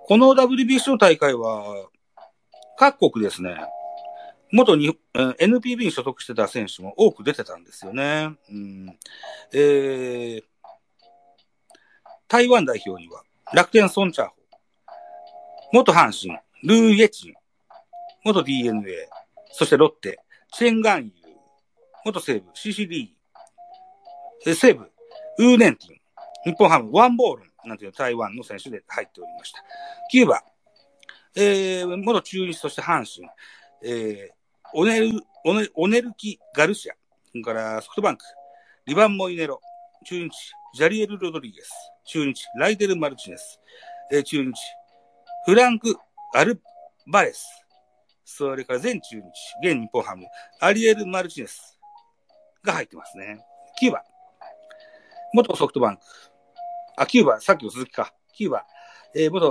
[0.06, 1.88] この WBC の大会は、
[2.78, 3.56] 各国ですね、
[4.52, 8.36] 元に、NPB に所属してた選手も多く出てたんですよね。
[8.50, 8.98] うん、
[9.52, 10.44] えー、
[12.28, 13.22] 台湾代表には
[13.54, 14.34] 楽天ソンチャーホ。
[15.72, 17.34] 元阪神、ルー・イェチン、
[18.24, 19.08] 元 DNA、
[19.52, 20.20] そしてロッテ、
[20.52, 21.12] チェンガンユー、
[22.04, 24.90] 元西武、シシリー、西武、
[25.38, 29.64] ウーネンティン、日本ハム、ワンボール、なんていう台湾の選手で入っておりました。
[30.10, 30.44] キューバ、
[31.34, 33.28] えー、元中日、そして阪神、
[33.82, 34.41] えー、
[34.74, 35.10] オネル、
[35.44, 36.94] オネオネルキ・ガルシア、
[37.30, 38.24] それからソフトバンク、
[38.86, 39.60] リバン・モイネロ、
[40.06, 40.30] 中日、
[40.74, 41.70] ジャリエル・ロドリゲス、
[42.06, 43.60] 中日、ライデル・マルチネス、
[44.10, 44.52] えー、中日、
[45.46, 45.96] フランク・
[46.34, 46.60] アル
[47.06, 47.46] バレス、
[48.24, 49.22] それから全中日、
[49.62, 50.26] 現日本ハム、
[50.60, 51.72] アリエル・マルチネス。
[52.64, 53.44] が入ってますね。
[53.76, 54.04] キューバ、
[55.32, 56.02] 元ソフトバンク、
[56.96, 58.14] あ、キューバ、さっきの続きか。
[58.32, 58.64] キューバ、
[59.14, 59.50] えー、元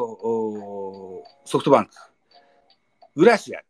[1.46, 1.92] ソフトバンク、
[3.16, 3.62] グラシア、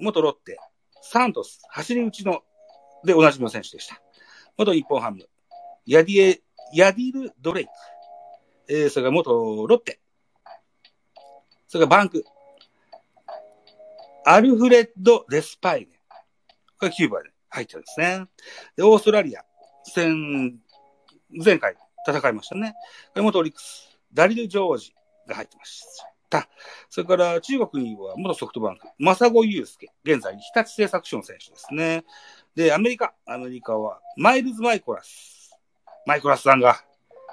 [0.00, 0.58] 元ロッテ、
[1.02, 2.42] サントス、走り打ちの、
[3.04, 4.00] でおなじみの選手でした。
[4.56, 5.28] 元日本ハム、
[5.86, 6.42] ヤディエ、
[6.74, 7.70] ヤディル・ドレイク、
[8.68, 9.30] えー、それから元
[9.66, 10.00] ロッテ、
[11.68, 12.24] それからバンク。
[14.26, 15.86] アルフレッド・デスパイネ。
[16.78, 18.26] これキューバで入ってるんですね。
[18.76, 19.44] で、オーストラリア、
[19.84, 20.60] 戦、
[21.44, 22.74] 前回戦いましたね。
[23.10, 24.94] これ元オリックス、ダリル・ジョージ
[25.26, 26.09] が入ってました。
[26.30, 26.48] た
[26.88, 32.04] それから中国には元ソフトバンク、マサゴ・ユースケ、現在日立製作所の選手ですね。
[32.54, 35.58] で、アメリカ、アメリカはマイルズ・マイコラス。
[36.06, 36.82] マイコラスさんが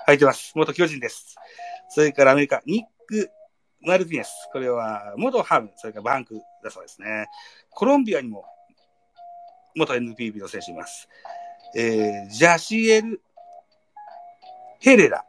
[0.05, 0.51] 入ってます。
[0.55, 1.35] 元巨人です。
[1.89, 3.29] それからアメリカ、ニック・
[3.81, 4.31] マルティネス。
[4.51, 7.27] これは、元ハム、それからバンクだそうですね。
[7.69, 8.45] コロンビアにも、
[9.75, 11.07] 元 NPB の選手います。
[11.75, 13.21] えー、ジャシエル・
[14.79, 15.25] ヘレラ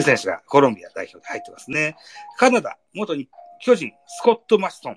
[0.00, 1.96] いう選手がコロンビア代表で入ってますね。
[2.36, 3.28] カナダ、元に
[3.60, 4.96] 巨人、スコット・マストン。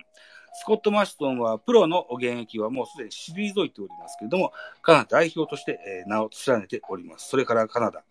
[0.54, 7.30] スコット・マストンはプロの現役はもうすでに退いておりますけれども、カナダ代表として、名を連ねております。
[7.30, 8.04] それからカナダ、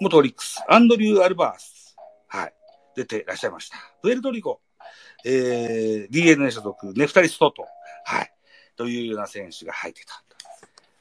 [0.00, 1.96] 元オリックス、アンドリュー・アルバース。
[2.28, 2.54] はい。
[2.94, 3.76] 出ていらっしゃいました。
[4.02, 4.60] プエルトリコ、
[5.24, 7.66] えー、DNA 所属、ネフタリストと、
[8.04, 8.32] はい、
[8.76, 10.22] というような選手が入ってた。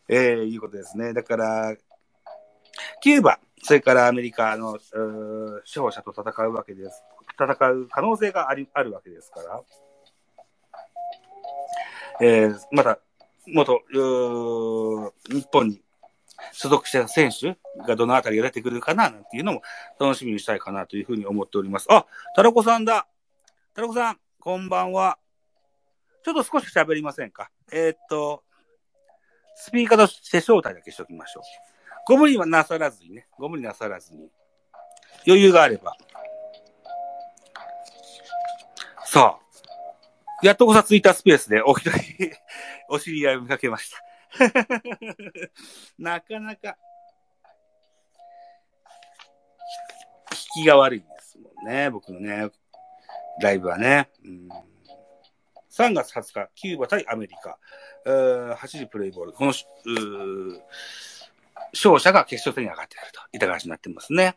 [0.08, 1.14] えー、いうことですね。
[1.14, 1.76] だから、
[3.02, 4.74] キューバ、それからアメリカの、
[5.64, 7.04] 勝者と戦うわけです。
[7.40, 9.62] 戦う可能性があり、あるわけですから、
[12.22, 13.00] えー、また、
[13.48, 15.82] 元、日本に
[16.54, 19.62] 所属した選手がどのあたりが出てくるかな、なんていうのも
[20.00, 21.88] 楽しみにしたいかなというふうに思っております。
[21.90, 23.08] あ、タラコさんだ。
[23.74, 25.18] タラコさん、こんばんは。
[26.24, 28.44] ちょっと少し喋りませんかえー、っと、
[29.56, 31.71] スピーカーとして招待だけしておきましょう。
[32.08, 33.28] ご無理はなさらずにね。
[33.38, 34.30] ご無理なさらずに。
[35.28, 35.96] 余裕があれば。
[39.06, 39.42] さあ。
[40.42, 42.00] やっとこさついたスペースでお一人
[42.90, 44.04] お知り合いを見かけました。
[46.00, 46.78] なかなか、
[50.56, 52.50] 引きが悪いですもんね、僕のね、
[53.42, 54.10] ライブはね。
[54.24, 54.50] うん、
[55.70, 57.60] 3月20日、キューバ対アメリカ、
[58.06, 59.34] 8時プレイボール。
[59.34, 59.54] この、
[61.74, 64.36] 勝者が決勝戦に上がってくるといった形になってますね。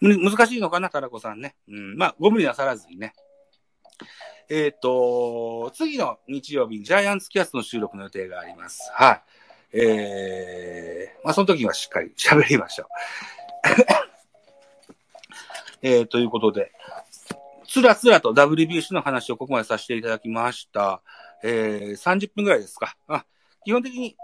[0.00, 1.56] うん、難しいのかな、タラコさんね。
[1.68, 3.14] うん、まあ、ご無理なさらずにね。
[4.50, 8.90] えっ、ー、と、次の日曜日にジャイアンツキャストの収録の予定があります。
[8.94, 9.22] はい。
[9.72, 12.86] えー、まあ、その時はしっかり喋りましょう。
[15.82, 16.72] えー、ということで、
[17.68, 21.02] つらつらと WBC の話をここまでさせていただきました。
[21.42, 22.96] えー、30分ぐらいですか。
[23.06, 23.24] あ
[23.64, 24.16] 基本的に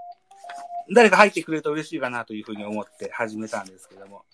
[0.92, 4.24] 誰か入ってくれると嬉しいかなというふうに思って始めたんですけども。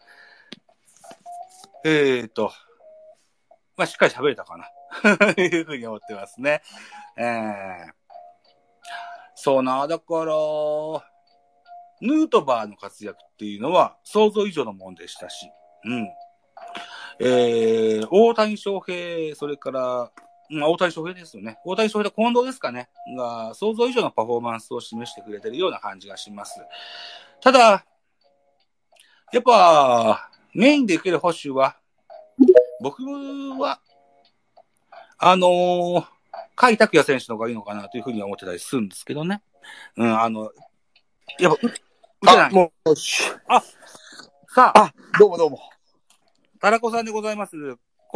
[1.84, 2.52] えーと、
[3.76, 4.70] まあ、しっかり喋れたかな。
[5.34, 6.62] と いうふうに思ってますね。
[7.16, 7.92] えー、
[9.34, 10.34] そうな、だから、
[12.00, 15.50] ヌートバーの活躍っていうのは想像以上のもんでしたし、
[15.84, 16.08] うん。
[17.20, 20.12] えー、大谷翔平、それから、
[20.50, 21.58] まあ、大谷翔平ですよね。
[21.64, 22.88] 大谷翔平と近藤ですかね。
[23.16, 26.60] が、想像以上のパフォーマンスを示してくれてるような感じがします。
[27.40, 27.84] ただ、
[29.32, 31.76] やっぱ、メインで受ける保守は、
[32.82, 33.02] 僕
[33.60, 33.80] は、
[35.18, 36.04] あのー、
[36.56, 39.42] 甲斐拓也選手の方がいいのかなというふうには思ってたりするんですけどね。
[39.96, 40.50] うん、あの、
[41.38, 42.52] やっぱ、う打てなあ、い。
[42.52, 43.22] もう、し
[44.52, 45.60] さあ、あ、どうもどうも。
[46.58, 47.56] タラコさんでございます。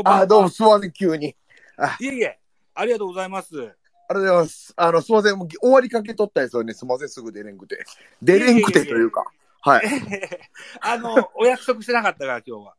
[0.05, 1.37] あ、どうも、すみません、急に。
[1.77, 2.39] あいえいえ、
[2.75, 3.55] ありがとうございます。
[3.57, 3.75] ありが
[4.09, 4.72] とうございます。
[4.77, 6.75] あの、すみません、もう終わりかけとったんですよね。
[6.75, 7.85] すみません、すぐ出れんくて。
[8.22, 9.25] 出れんくてというか。
[9.61, 9.87] はい。
[10.81, 12.75] あの、お約束してなかったから、今日は。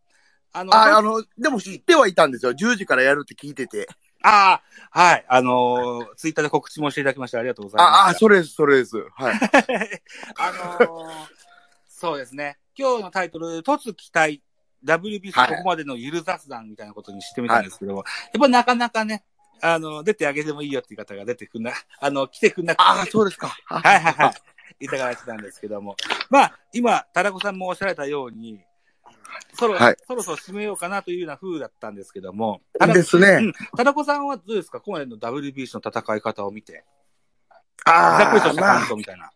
[0.54, 2.54] あの、あ、あの、でも知ってはいたんですよ。
[2.54, 3.88] 10時からやるって聞いてて。
[4.22, 5.26] ああ、はい。
[5.28, 8.02] あのーツイッターで告知もしていただきましてありがとうございます。
[8.02, 8.98] あ、あ、それです、それです。
[8.98, 9.40] はい。
[10.38, 11.28] あのー
[11.88, 12.58] そうですね。
[12.78, 14.42] 今日のタイトル、突期待、
[14.86, 18.04] WBC はいここまでのゆる雑談みたいなことにしてみたんですけども、や
[18.38, 19.24] っぱなかなかね、
[19.62, 23.48] あの、出てあげてもいいよっていう方が出てくんな、 あの、来てくんなくて、あ、そうですか。
[23.66, 24.32] は はいはいは
[24.80, 24.86] い。
[24.86, 25.96] いた形なんですけども。
[26.30, 28.60] まあ、今、タラコさんもおっしゃられたように、
[29.58, 33.54] そろ、はいそろそろ締めようかなというような風だったんですけども、ですねん。
[33.78, 34.80] タラコさんはどうですか？
[34.80, 36.84] ここまでの WBC の戦い方を見て。
[37.86, 39.32] ざっくりとああ、ました感あ、想みたいな。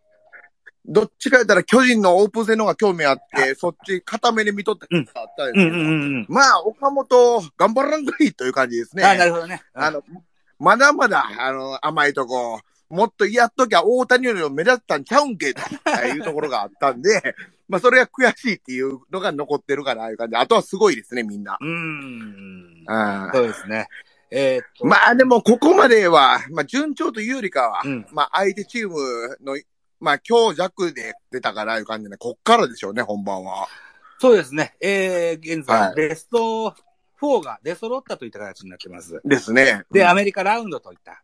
[0.89, 5.77] どっちか言ったら巨人のオープン戦の方が興味あって、そっち固めで見とったことがあったんですけど。
[5.77, 9.03] んまあ、岡本、頑張らんかいという感じですね。
[9.03, 9.61] あなるほどね。
[9.73, 10.03] あの、
[10.57, 12.59] まだまだ、あの、甘いとこ、
[12.89, 15.61] もっとやっときゃ大谷よりも目立ったんちゃうんけと
[16.07, 17.35] いうところがあったんで、
[17.69, 20.35] まあそれが悔しいっていうのが残ってるかな、いう感じ。
[20.35, 21.57] あとはすごいですね、みんな。
[21.61, 22.83] うーん。
[22.87, 23.87] あそうですね。
[24.31, 29.55] えーっと、まあでも、ここまでは、まあ順調というよりかは、うんまあ相手チームの、
[30.00, 33.68] まあ強弱で出たからいう感じで、こっからでしょうね、本番は。
[34.20, 34.76] そうですね。
[34.82, 36.76] えー、現在、はいベスト
[37.22, 39.22] 4が出揃ったといった形になってます。
[39.26, 39.84] ですね。
[39.91, 41.22] で、アメリカラウンドといった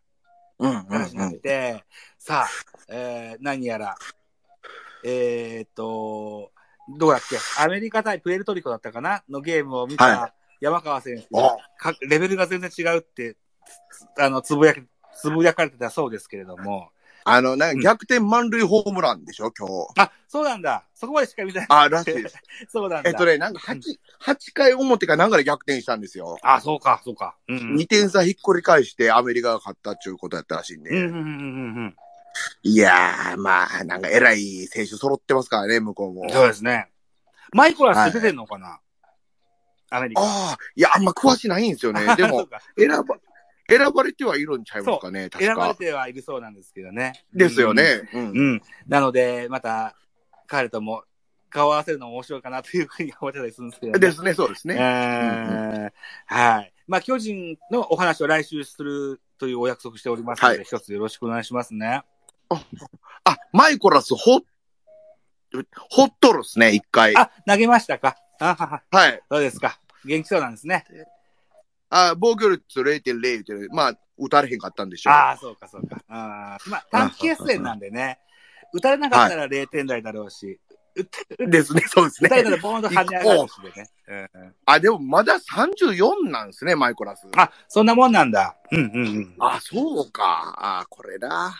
[0.59, 1.83] うん、うん、話になってて、
[2.19, 2.49] さあ、
[2.89, 3.95] えー、何やら、
[5.05, 6.51] えーっと、
[6.97, 9.23] どうやっけ、アメリカ対プエルトリコだったかな？
[9.29, 13.37] のゲームを見はた山川選手おかレベルが全然違うって、
[14.19, 14.81] あの、つぶやき、
[15.17, 16.89] つぶやかれてたそうですけれども。
[17.27, 19.87] あの、なんか逆転満塁ホームランでしょ、今日。
[19.99, 20.85] あ、そうなんだ。
[20.93, 21.67] そこまでしか見てない。
[21.69, 22.37] あ、らしいです。
[22.69, 23.09] そうなんだ。
[23.09, 23.81] えっとね、なんか8、
[24.21, 26.37] 8回表かなんかで逆転したんですよ。
[26.43, 27.35] あ、そうか、そうか。
[27.47, 27.75] うん、うん。
[27.77, 30.91] 2点差ひっくり返してアメリカが勝ったっていうことやったらしいんで。
[30.91, 31.21] うん、うん、うん、う
[31.81, 31.95] ん
[32.63, 36.29] いやー、まあ、なんか偉い選手揃ってますからね、向こうもうん。。
[36.29, 36.89] そうですね。
[37.53, 38.81] マイコラス出てんのかな、
[39.89, 40.21] アメリカ。
[40.21, 42.01] ああ、いや、あんま詳しないんですよね。
[42.17, 43.03] でも、か選ば、
[43.67, 45.79] 選ばれてはいるんちゃいますかね、確選ばれか。
[45.79, 47.13] てはいるそうなんですけどね。
[47.33, 48.07] ですよね。
[48.13, 48.19] う。
[48.19, 48.37] うんん。
[48.37, 48.61] うん。
[48.87, 49.95] なので、また、
[50.47, 51.03] 彼とも
[51.49, 53.99] 顔合わせるのも面白いかなというふうに思ってたりするんですけどね。
[53.99, 54.79] ですね、そうですえね。
[54.79, 55.91] ー
[56.25, 56.73] はい。
[56.87, 62.03] まあ、巨人のお話を来週するというお約束しておりますので、はい一つよろしくお願いしますね。
[63.23, 64.41] あ、マイコラス、ほ、
[65.89, 67.15] ほっとるっすね、一回。
[67.17, 68.83] あ、投げましたかあはは。
[68.91, 69.21] はい。
[69.29, 70.85] どうですか元気そうなんですね。
[71.97, 75.13] あ、防御率0.0って、まあ、打たれへんかったんでしょう。
[75.13, 76.03] ああ、そうか、そうか。
[76.09, 78.19] あーまあ、短期決戦なんでね、
[78.73, 80.59] 打たれなかったら0点台だろうし、
[80.93, 82.61] 打ってですね、 そうです打たれたらね。
[82.61, 83.89] ボーンと跳ね上がるしでね。
[84.33, 87.27] うんあ、でもまだ34なんですね、マイコラス。
[87.37, 88.57] あ、そんなもんなんだ。
[88.71, 89.35] うんうんうん。
[89.39, 90.53] あ、そうか。
[90.57, 91.55] あ、これな。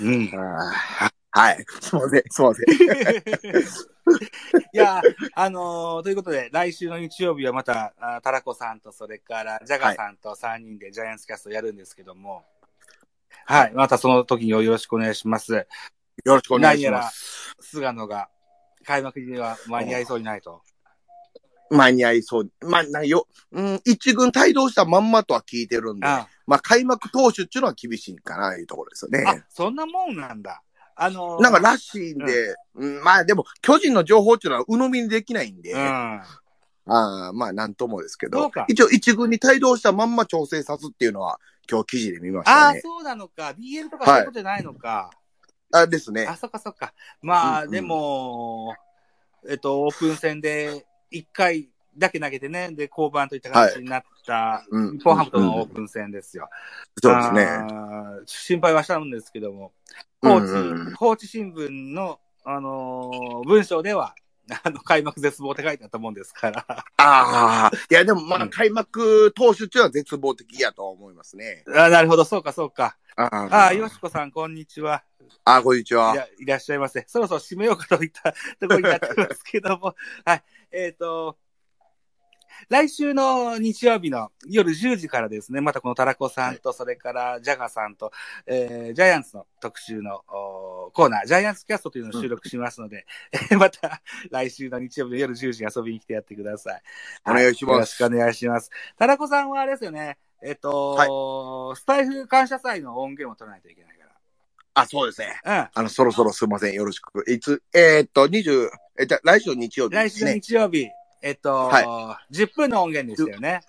[0.00, 0.30] うん。
[0.34, 1.64] あはい。
[1.80, 3.84] すいません、すいません。
[4.72, 5.02] いや、
[5.34, 12.44] あのーということで、来週の日曜日はまた、あタラコさんと、それから、ジャガさんと3人でジャイアンツキャストをやるんですけども、
[13.46, 13.72] はい。
[13.74, 15.52] またその時によろしくお願いします。
[15.52, 15.66] よ
[16.24, 17.54] ろしくお願いし何やらます。
[17.60, 18.28] 菅野が、
[18.84, 20.62] 開幕には間に合いそうにないと。
[21.70, 22.50] 間に合いそう。
[22.62, 29.24] まあ、なよ、うん、一軍帯同したまんまとは聞いてるんで、あまあ、開幕投手っていうのは厳しいかな、いうところですよね。
[29.26, 30.62] あ、そんなもんなんだ。
[30.96, 35.80] あのーなんからしいんで、うんまあでも、巨人の情報っていうのは鵜呑みにできないんで、うん。
[35.80, 36.24] あ
[36.86, 41.40] あまあなんともですけど一応一軍に帯同したまんま調整さすっていうのは、
[41.70, 42.80] 今日記事で見ましああ、たね。
[42.80, 43.54] そうなのか。
[43.58, 45.10] BL とかそういうことじゃないのか。
[45.72, 46.36] あですねあ、。
[46.36, 46.92] そっかそっか。
[47.22, 48.74] まあ、うんうんでも、
[49.48, 56.48] えっと、オープン戦で1回だけ投げてね、で、降板といった形になった、うん日本ハムとのオープン戦ですよ。
[57.02, 57.44] そうですね。
[57.44, 59.72] あー心配はしたんですけども、
[60.20, 64.14] 高知、うん高知新聞の、あのー文章では、
[64.62, 66.66] あの、開幕絶望って書いてあったもんですから。
[66.68, 71.64] ああ、いやでもまうんあ開幕投手っていうのは絶望的やと思いますね。
[71.74, 72.96] あなるほど、そうか、そうか。
[73.16, 75.04] あああ、よしこさん、こんにちは。
[75.44, 77.04] あ、こんにちはいらいらっしゃいませ。
[77.06, 78.36] そろそろ締めようかといったと
[78.68, 79.94] ころになってますけども。
[80.24, 80.42] はい。
[80.72, 81.38] えっ、と、
[82.68, 88.12] 来週の日曜日の夜10時からですね、またこのタラコさんと、それからジャガさんと、
[88.46, 96.82] えージャイアンツの特集のコーナー、ジャイアンツキャストというのを収録しますので、え ーまた来週の日曜日の夜10時に遊びに来てやってください。
[97.26, 98.70] お願いしますはよろしくお願いします。
[98.98, 104.04] タラコさんはあれですよね、えっ、と、スタイフ感謝祭の音源を取らないといけないか
[104.74, 105.40] あ、そうですね。
[105.44, 105.70] ら。
[105.72, 106.74] あの、そろそろすいません。
[106.74, 107.24] よろしく。
[107.30, 109.92] いつ、えーっと、20、え、じゃあ来週の日曜うん。
[109.92, 110.32] 来週の。
[110.32, 110.88] 日曜日、
[111.24, 113.62] えっ、と、は10分の音源でしたよね。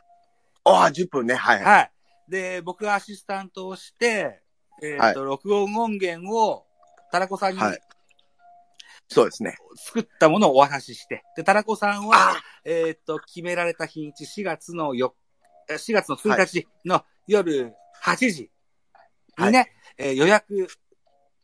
[0.65, 1.35] ああ、10分ね。
[1.35, 1.63] はい。
[1.63, 1.91] はい。
[2.27, 4.41] で、僕がアシスタントをして、
[4.83, 6.65] えっ、と、録音音源を、
[7.13, 7.79] タラコさんにはい
[9.07, 9.55] そうですね。
[9.75, 15.11] 作ったものをお渡しして、で、タラコさんは、あえっ、と、決められた日にち、4月の4、
[15.69, 18.51] え4月の1日の夜8時
[19.37, 20.67] にね、えー予約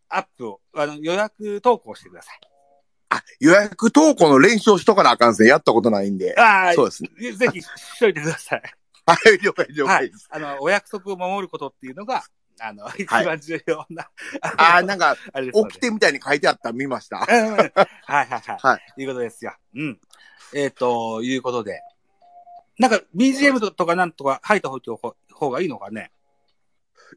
[0.09, 2.50] アップを、あの、予約投稿してください。
[3.11, 5.49] あ、予約投稿の練習をしとかなあかんですね。
[5.49, 6.33] やったことないんで。
[6.39, 7.09] ああ、そうですね。
[7.33, 7.67] ぜひし
[7.99, 8.61] といてください。
[9.05, 10.27] はい、了解、了はい解です。。
[10.29, 12.23] あの、お約束を守ることっていうのが、
[12.61, 14.09] あの、一番重要な、
[14.41, 15.17] ああ、なんか、
[15.69, 17.17] 起きてみたいに書いてあったの見ました。
[17.17, 18.57] はいはいはい。
[18.61, 19.01] はい。
[19.01, 19.55] いうことですよ。
[19.75, 19.99] うん。
[20.53, 21.81] えっ、と、いうことで。
[22.79, 26.11] なんか、BGM とかなんとか入った方がいいのかね？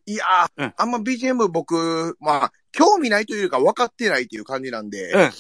[0.07, 5.31] いやー、うんあんま BGM 僕、まあ、興味ないというか分かってないという感じなんで、うん。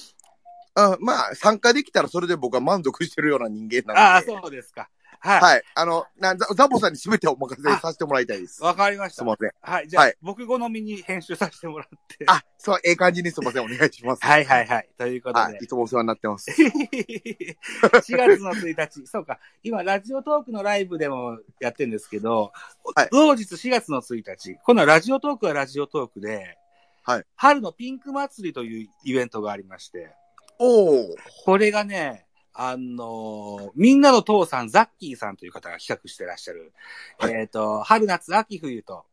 [0.77, 4.01] うん、まあ、参加できたらそれで僕は満足してるような人間なんで。
[4.01, 4.89] ああ、そうですか。
[5.25, 5.41] はい。
[5.41, 5.62] はい。
[5.75, 8.62] あの、なザザボさんに全てお任せさせてもらいたいです。
[8.62, 9.22] わかりました。
[9.22, 9.51] すいません。
[9.62, 9.89] はい。
[9.89, 12.25] じゃあ、はい僕好みに編集させてもらって。
[12.27, 13.64] あ、そう、ええ感じにすいません。
[13.64, 14.25] お願いします。
[14.25, 14.89] はいはいはい。
[14.99, 15.41] ということで。
[15.41, 15.59] はい。
[15.62, 16.51] いつもお世話になってます。
[16.53, 19.07] 4月の1日。
[19.07, 19.39] そうか。
[19.62, 22.53] 今、ラジオトークのライブでもやってるんですけど、
[22.95, 24.59] はい同日4月の1日。
[24.62, 26.59] 今度はラジオトークはラジオトークで、
[27.03, 30.14] はい春のピンク祭りというイベントがありまして、
[30.59, 31.15] おー。
[31.45, 36.73] これがね、あのーみんなの父さん、ザッキーさんという方が企画してらっしゃる、
[37.19, 39.05] はいえっ、と、春夏秋冬と、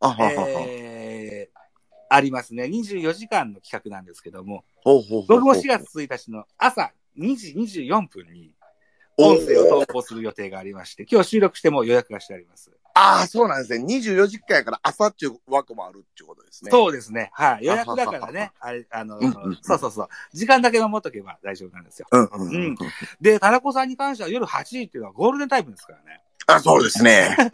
[0.00, 0.46] あははは。
[0.68, 1.58] えー、
[2.10, 2.64] ありますね。
[2.64, 7.54] 24時間の企画なんですけども、ほうほうほうほう僕も4月1日の朝2時
[7.84, 8.52] 24分に
[9.16, 12.70] 音声を投稿する予定がありまして、今日収録しても予約がしてあります。
[12.98, 13.84] ああ、そうなんですね。
[13.84, 16.70] 24時間やから朝っていう枠もあるっていうことですね。
[16.70, 17.28] そうですね。
[17.34, 17.64] はい。
[17.64, 18.52] 予約だからね。
[18.58, 20.08] あれ、あの、うんうんうんそうそうそう。
[20.32, 22.06] 時間だけ守っとけば大丈夫なんですよ。
[22.10, 22.56] うんうんうん。
[22.64, 22.76] うん
[23.20, 26.22] で、タラコさんに関しては夜8時っていうのはゴールデンタイムですからね。
[26.46, 27.36] あ、そうですね。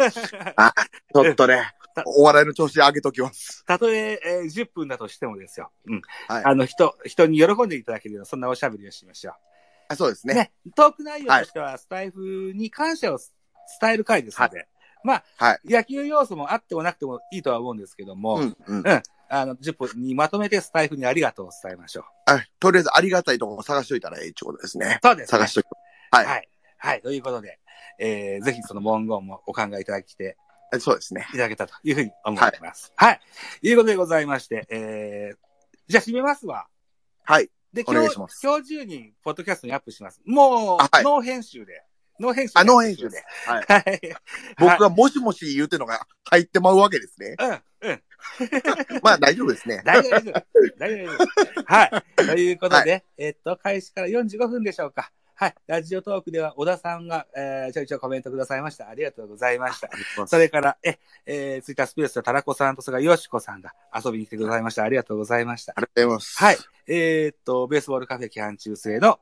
[1.12, 1.72] ちょっとね、
[2.06, 3.64] お笑いの調子上げときます。
[3.64, 5.72] たとええー10分だとしてもですよ。
[5.86, 6.02] うん。
[6.28, 9.32] はいあの、人、人に喜んでいただけるような、そんなおしゃべりをしましょ
[9.88, 10.28] あそうですう。
[10.28, 10.34] ね。
[10.34, 10.52] ね。
[10.76, 13.18] トーク内容としては、スタイフに感謝を
[13.80, 14.68] 伝える回ですので、
[15.04, 15.60] まあ、はい。
[15.64, 19.02] 野球要素もあってもなくてもいいとは思うんですけども、うんうん。
[19.28, 22.04] あの、10分にまとめてスタイフにありがとうを伝えましょう。
[22.26, 25.00] あとりあえずありがたいところ探しといたらええってことですね。
[25.02, 25.38] そうです、ね。
[25.38, 25.68] 探しといて。
[26.10, 26.26] はい。
[26.26, 26.48] はい。
[26.78, 27.02] はい。
[27.02, 27.58] ということで、
[27.98, 30.36] えー、ぜひその文言もお考えいただきて
[30.80, 31.26] そうですね。
[31.30, 32.92] いただけたというふうに思っています。
[32.96, 33.20] はい。
[33.62, 35.36] い、うことでございまして、えー、
[35.88, 36.66] じゃあ締めますわ。
[37.24, 37.50] はい。
[37.72, 40.20] で、お願いします今日中に、ポッドキャストにアップします。
[40.24, 41.84] もう、あはいノー編集で。
[42.22, 43.24] ノー編集あ、ノー編集で。。
[43.46, 43.64] はい。
[43.68, 44.00] はい。
[44.58, 47.34] 僕がもしもし言うてのが入ってまうわけですね。
[47.36, 47.62] はい。
[47.82, 48.02] うん、うん。
[49.02, 49.82] まあ大丈夫ですね。
[49.84, 50.32] 大丈夫、
[50.78, 51.64] 大丈夫。
[51.66, 51.90] はい。
[52.16, 55.10] ということで、えっと、開始から45分でしょうか。
[55.34, 55.54] はい。
[55.66, 58.88] ラジオトークでは、小田さんが、えー、ちょいちょいコメントくださいました。
[58.88, 59.90] ありがとうございました。
[60.28, 64.84] それから、え、えー、ツイッタースペースでタラコさんと、それからさんが遊びに来てくださいました。
[64.84, 65.80] ありがとうございましたあ。
[65.80, 66.38] りがとうございます。
[66.38, 66.58] はい。
[66.86, 69.18] えーっと、ベースボールカフェ期間中制の、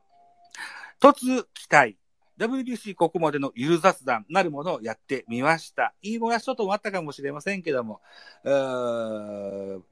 [1.01, 1.97] 突期待、
[2.41, 5.93] WBC ここまでのゆる雑談なるものをやってみました。
[6.03, 8.01] 言い漏らしちょっともあったかもしれませんけども、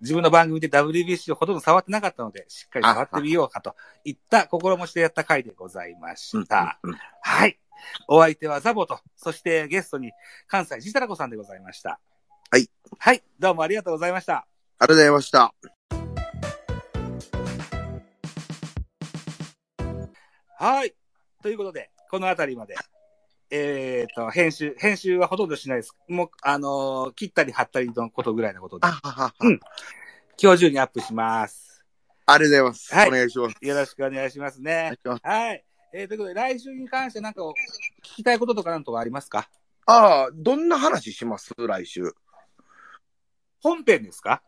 [0.00, 6.80] 自分の番組で WBC をほとんど触ってなかったので、しっかり触ってみようかといった心持ちでやった回でございました。
[6.82, 7.58] うんうんはい。
[8.08, 10.12] お相手はザボと、そしてゲストに
[10.46, 12.00] 関西ジタラコさんでございました。
[12.50, 12.70] はい。
[12.98, 13.22] はい。
[13.38, 14.36] どうもありがとうございました。
[14.36, 15.54] ありがとうございました。
[20.58, 20.94] はい。
[21.42, 22.74] ということで、このあたりまで。
[23.50, 25.94] えっ、と、編集、編集はほとんどしないです。
[26.08, 29.34] もう、あのー切ったり貼ったりのことぐらいのことであ、ははは。
[29.40, 29.60] うん
[30.40, 31.82] 今日中にアップします。
[32.26, 32.94] ありがとうございます。
[32.94, 33.56] はいお願いします。
[33.60, 35.08] よろしくお願いしますねし。
[35.08, 35.64] ますはい。
[35.94, 37.52] えー、ということで、来週に関してなんか聞
[38.02, 39.48] きたいこととかなんとかありますか？
[39.86, 41.54] ああ、どんな話します？
[41.56, 42.12] 来週。
[43.62, 44.42] 本編ですか？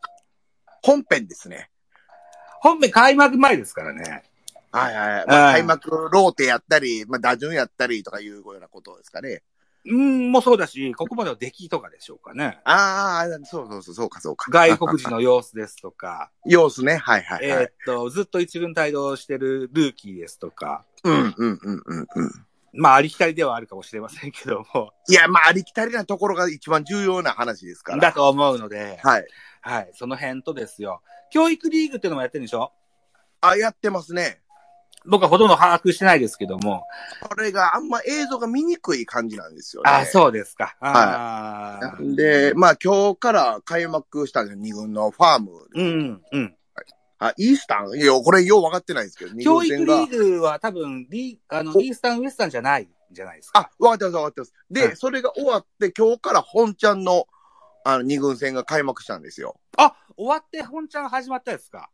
[0.82, 1.70] 本編ですね。
[2.60, 4.22] 本編開幕前ですからね。
[4.72, 5.26] はいはい。
[5.26, 9.42] まあ、うん開幕ローテやったり、まあ、打順やったりとかいうようなことですかね。
[9.86, 12.60] うん、もそうだし、ここまでの出来とかでしょうかね。
[12.64, 14.50] ああ、そうそうそう、そうかそうか。
[14.50, 16.98] 外国人の様子ですとか、 様子ね。
[16.98, 17.62] はいはいはい。
[17.62, 21.16] えーっと、ずっと一軍帯同してるルーキーですとか、うんう
[21.46, 22.46] んうんうんうん。
[22.74, 27.98] まあ、ありきたりではあるかもしれませんけども、いや、まあ、ありきたりなところが一番重要な話ですから。
[28.02, 29.26] だと思うので、はい。
[29.62, 31.02] はい、その辺とですよ。
[31.30, 32.72] 教育リーグっていうのもやってるんでしょ？
[33.40, 34.42] あ、やってますね。
[35.06, 36.84] 僕はほとんど把握してないですけども。
[37.22, 39.90] これがあんま映像が見にくい感じなんですよね。
[39.90, 40.76] あ、そうですか。
[40.80, 45.50] あーで、まあ今日から開幕したんですよ、二軍のファーム。
[45.74, 46.56] うん、うん。
[47.18, 47.98] あ、イースタン？
[47.98, 49.84] いや、これよう分かってないですけど、二教育リ。
[49.84, 53.60] ーグは多分、リあの、おイースタンウエスタンじゃないんじゃないですか。
[53.60, 54.54] あ、分かってます、分かってます。
[54.70, 57.26] で、はいそれが終わって、今日から本ちゃんの、
[57.84, 59.56] あの、二軍戦が開幕したんですよ。
[59.76, 61.90] あ、終わって本ちゃん始まったですか？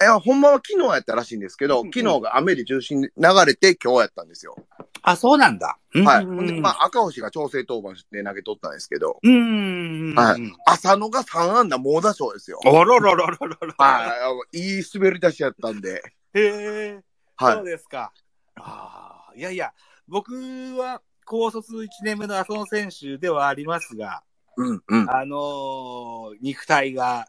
[0.00, 4.56] いや、ほんまは昨日やったらしいんですけど、昨日が雨で中心に流れて今日やったんですよ。
[5.02, 5.78] あ、そうなんだ。
[6.04, 6.24] はい。
[6.24, 10.14] うんほんで、まあ、赤星が調整登板して投げとったんですけど、うん。
[10.14, 12.60] はい浅野が3安打猛打賞ですよ。
[12.64, 13.74] あらららららら。
[13.76, 14.14] は
[14.52, 14.58] い。
[14.58, 16.02] いい滑り出しやったんで。
[16.32, 17.00] へえ。
[17.36, 18.12] はいそうですか。
[18.56, 19.72] ああ、いやいや、
[20.08, 20.32] 僕
[20.78, 24.22] は高卒1年目の浅野選手ではありますが、
[24.56, 25.10] うん、うん。
[25.10, 27.26] あのー肉体が、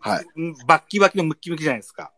[0.00, 0.26] はい。
[0.36, 2.12] うんバッキバキのムッキムキじゃないですか。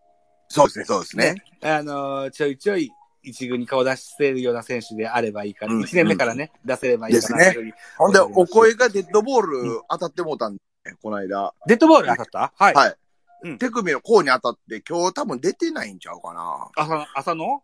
[0.49, 1.35] そうですね、そうですね。
[1.63, 2.91] あのーちょいちょい
[3.23, 5.75] 一軍に顔出せるような選手であればいいかな。
[5.75, 10.61] うん1年目からね、出せればいいかなですねというほんで、お声がデッドボール当たってもうたんで、
[11.03, 11.55] この間。
[11.67, 12.53] デッドボール当たった？
[12.57, 12.75] はい。
[12.75, 12.95] はい。
[13.43, 16.69] うん手首の甲に当たって、今日多分出てないんちゃうかな。
[16.77, 17.63] 浅野浅野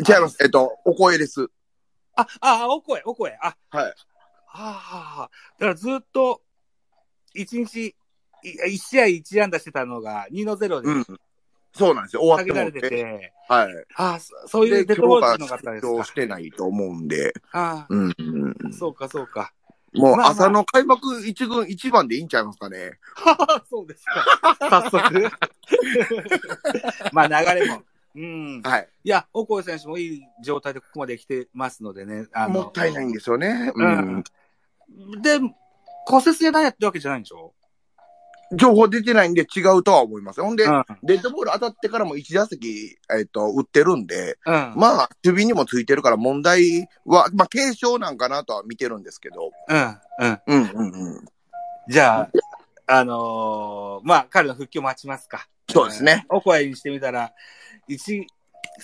[0.00, 0.36] 違います。
[0.42, 1.48] えっと、お声です。
[2.14, 3.36] あ、あ、お声、お声。
[3.40, 3.94] あ、はい。
[4.50, 6.42] ああ、だからずっと、
[7.34, 7.94] 一日、
[8.42, 11.04] い一試合一安打してたのが、2の0でうん。
[11.74, 12.22] そうなんですよ。
[12.22, 12.88] 終わって下げられてて。
[12.88, 13.72] て、はい。
[13.96, 16.04] ああ、そそういうデッドボールですか。
[16.04, 17.32] してないと思うんで。
[17.52, 18.10] あうん。
[18.10, 19.52] あ、そうか、そうか。
[19.94, 22.98] もう、朝の開幕一軍一番でいいんちゃいますかね。
[23.70, 24.56] そうですか。
[24.68, 25.30] 早速。
[27.12, 27.82] まあ流れも。
[28.14, 28.62] うん。
[28.62, 28.88] はい。
[29.04, 32.26] いや、オコエ選手もいい状態でここまで来てますのでね。
[32.32, 33.72] あのもったいないんですよね。
[33.74, 34.24] ううんん。
[35.22, 35.38] で、
[36.06, 37.54] 骨折でないってわけじゃないんでしょ？
[38.56, 40.40] 情報出てないんで違うとは思います。
[40.40, 40.84] ほんで、うん。
[41.02, 44.74] デッドボール当たってからも1打席、えっ、と、打ってるんで、うん。
[44.76, 49.50] まあ、守備にもついてるから問題は、まあ、軽症なんかなとは見てるんですけど。
[49.68, 49.98] うん。
[50.20, 50.40] うん。
[50.46, 51.24] うんうんうん。
[51.88, 52.30] じゃあ、
[52.86, 55.46] あのーまあ、彼の復帰を待ちますか。
[55.70, 56.24] そうですね。
[56.30, 57.32] お声にしてみたら、
[57.86, 58.26] 一、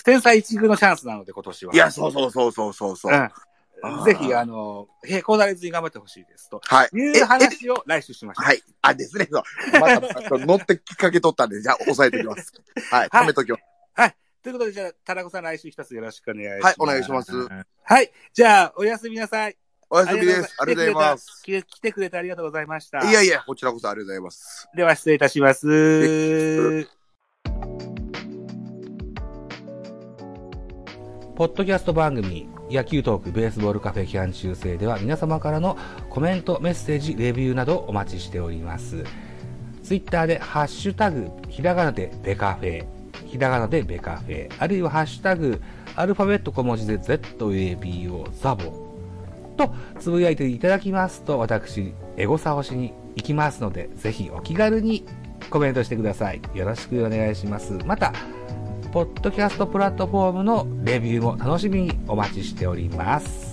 [0.03, 1.73] 天才一遇のチャンスなので、今年は。
[1.73, 3.13] いや、そうそうそうそうそうそう。
[3.13, 3.29] うん。
[4.05, 6.49] ぜひ、あの、へこだれずに頑張ってほしいです。
[6.49, 6.89] とはい。
[6.93, 8.45] いうえ話を来週しましょう。
[8.45, 8.61] はい。
[8.81, 9.27] あ、ですね。
[9.31, 9.43] そう。
[9.79, 12.53] また、乗ってきっかけ取ったんで、じゃあ、押さえておきます。
[12.91, 13.09] はい。
[13.09, 13.63] はい貯めときます。
[14.45, 16.63] ということで、じゃあ、田中さん来週一つよろしくお願いします。
[16.65, 17.31] はいお願いします
[17.83, 18.11] はい。
[18.31, 19.57] じゃあ、おやすみなさい。
[19.89, 20.55] おやすみです。
[20.59, 21.41] ありがとうございます。
[21.43, 23.09] 来て来てくれてありがとうございました。
[23.09, 24.69] いやいや、こちらこそありがとうございます。
[24.75, 25.65] では、失礼いたします。
[31.35, 35.77] ポッドキャスト番組、野球トークベースボールカフェ期間中制では皆様からの
[36.09, 39.03] コメント、メッセージ、レビューなどお待ちしております。
[39.83, 42.85] ツイッターでハッシュタグ、ひらがなでベカフェ、
[43.27, 45.61] ひらがなでベカフェ、あるいはハッシュタグ、
[45.95, 48.63] アルファベット小文字で ZABO ザボ
[49.55, 55.05] とつぶやいていただきますと、私、エゴサをしに行きますので、ぜひお気軽に
[55.51, 56.41] コメントしてください。
[56.55, 57.73] よろしくお願いします。
[57.85, 58.11] また、
[58.95, 63.44] ポッドキャストプラットフォームのレビューも楽しみにお待ちしております。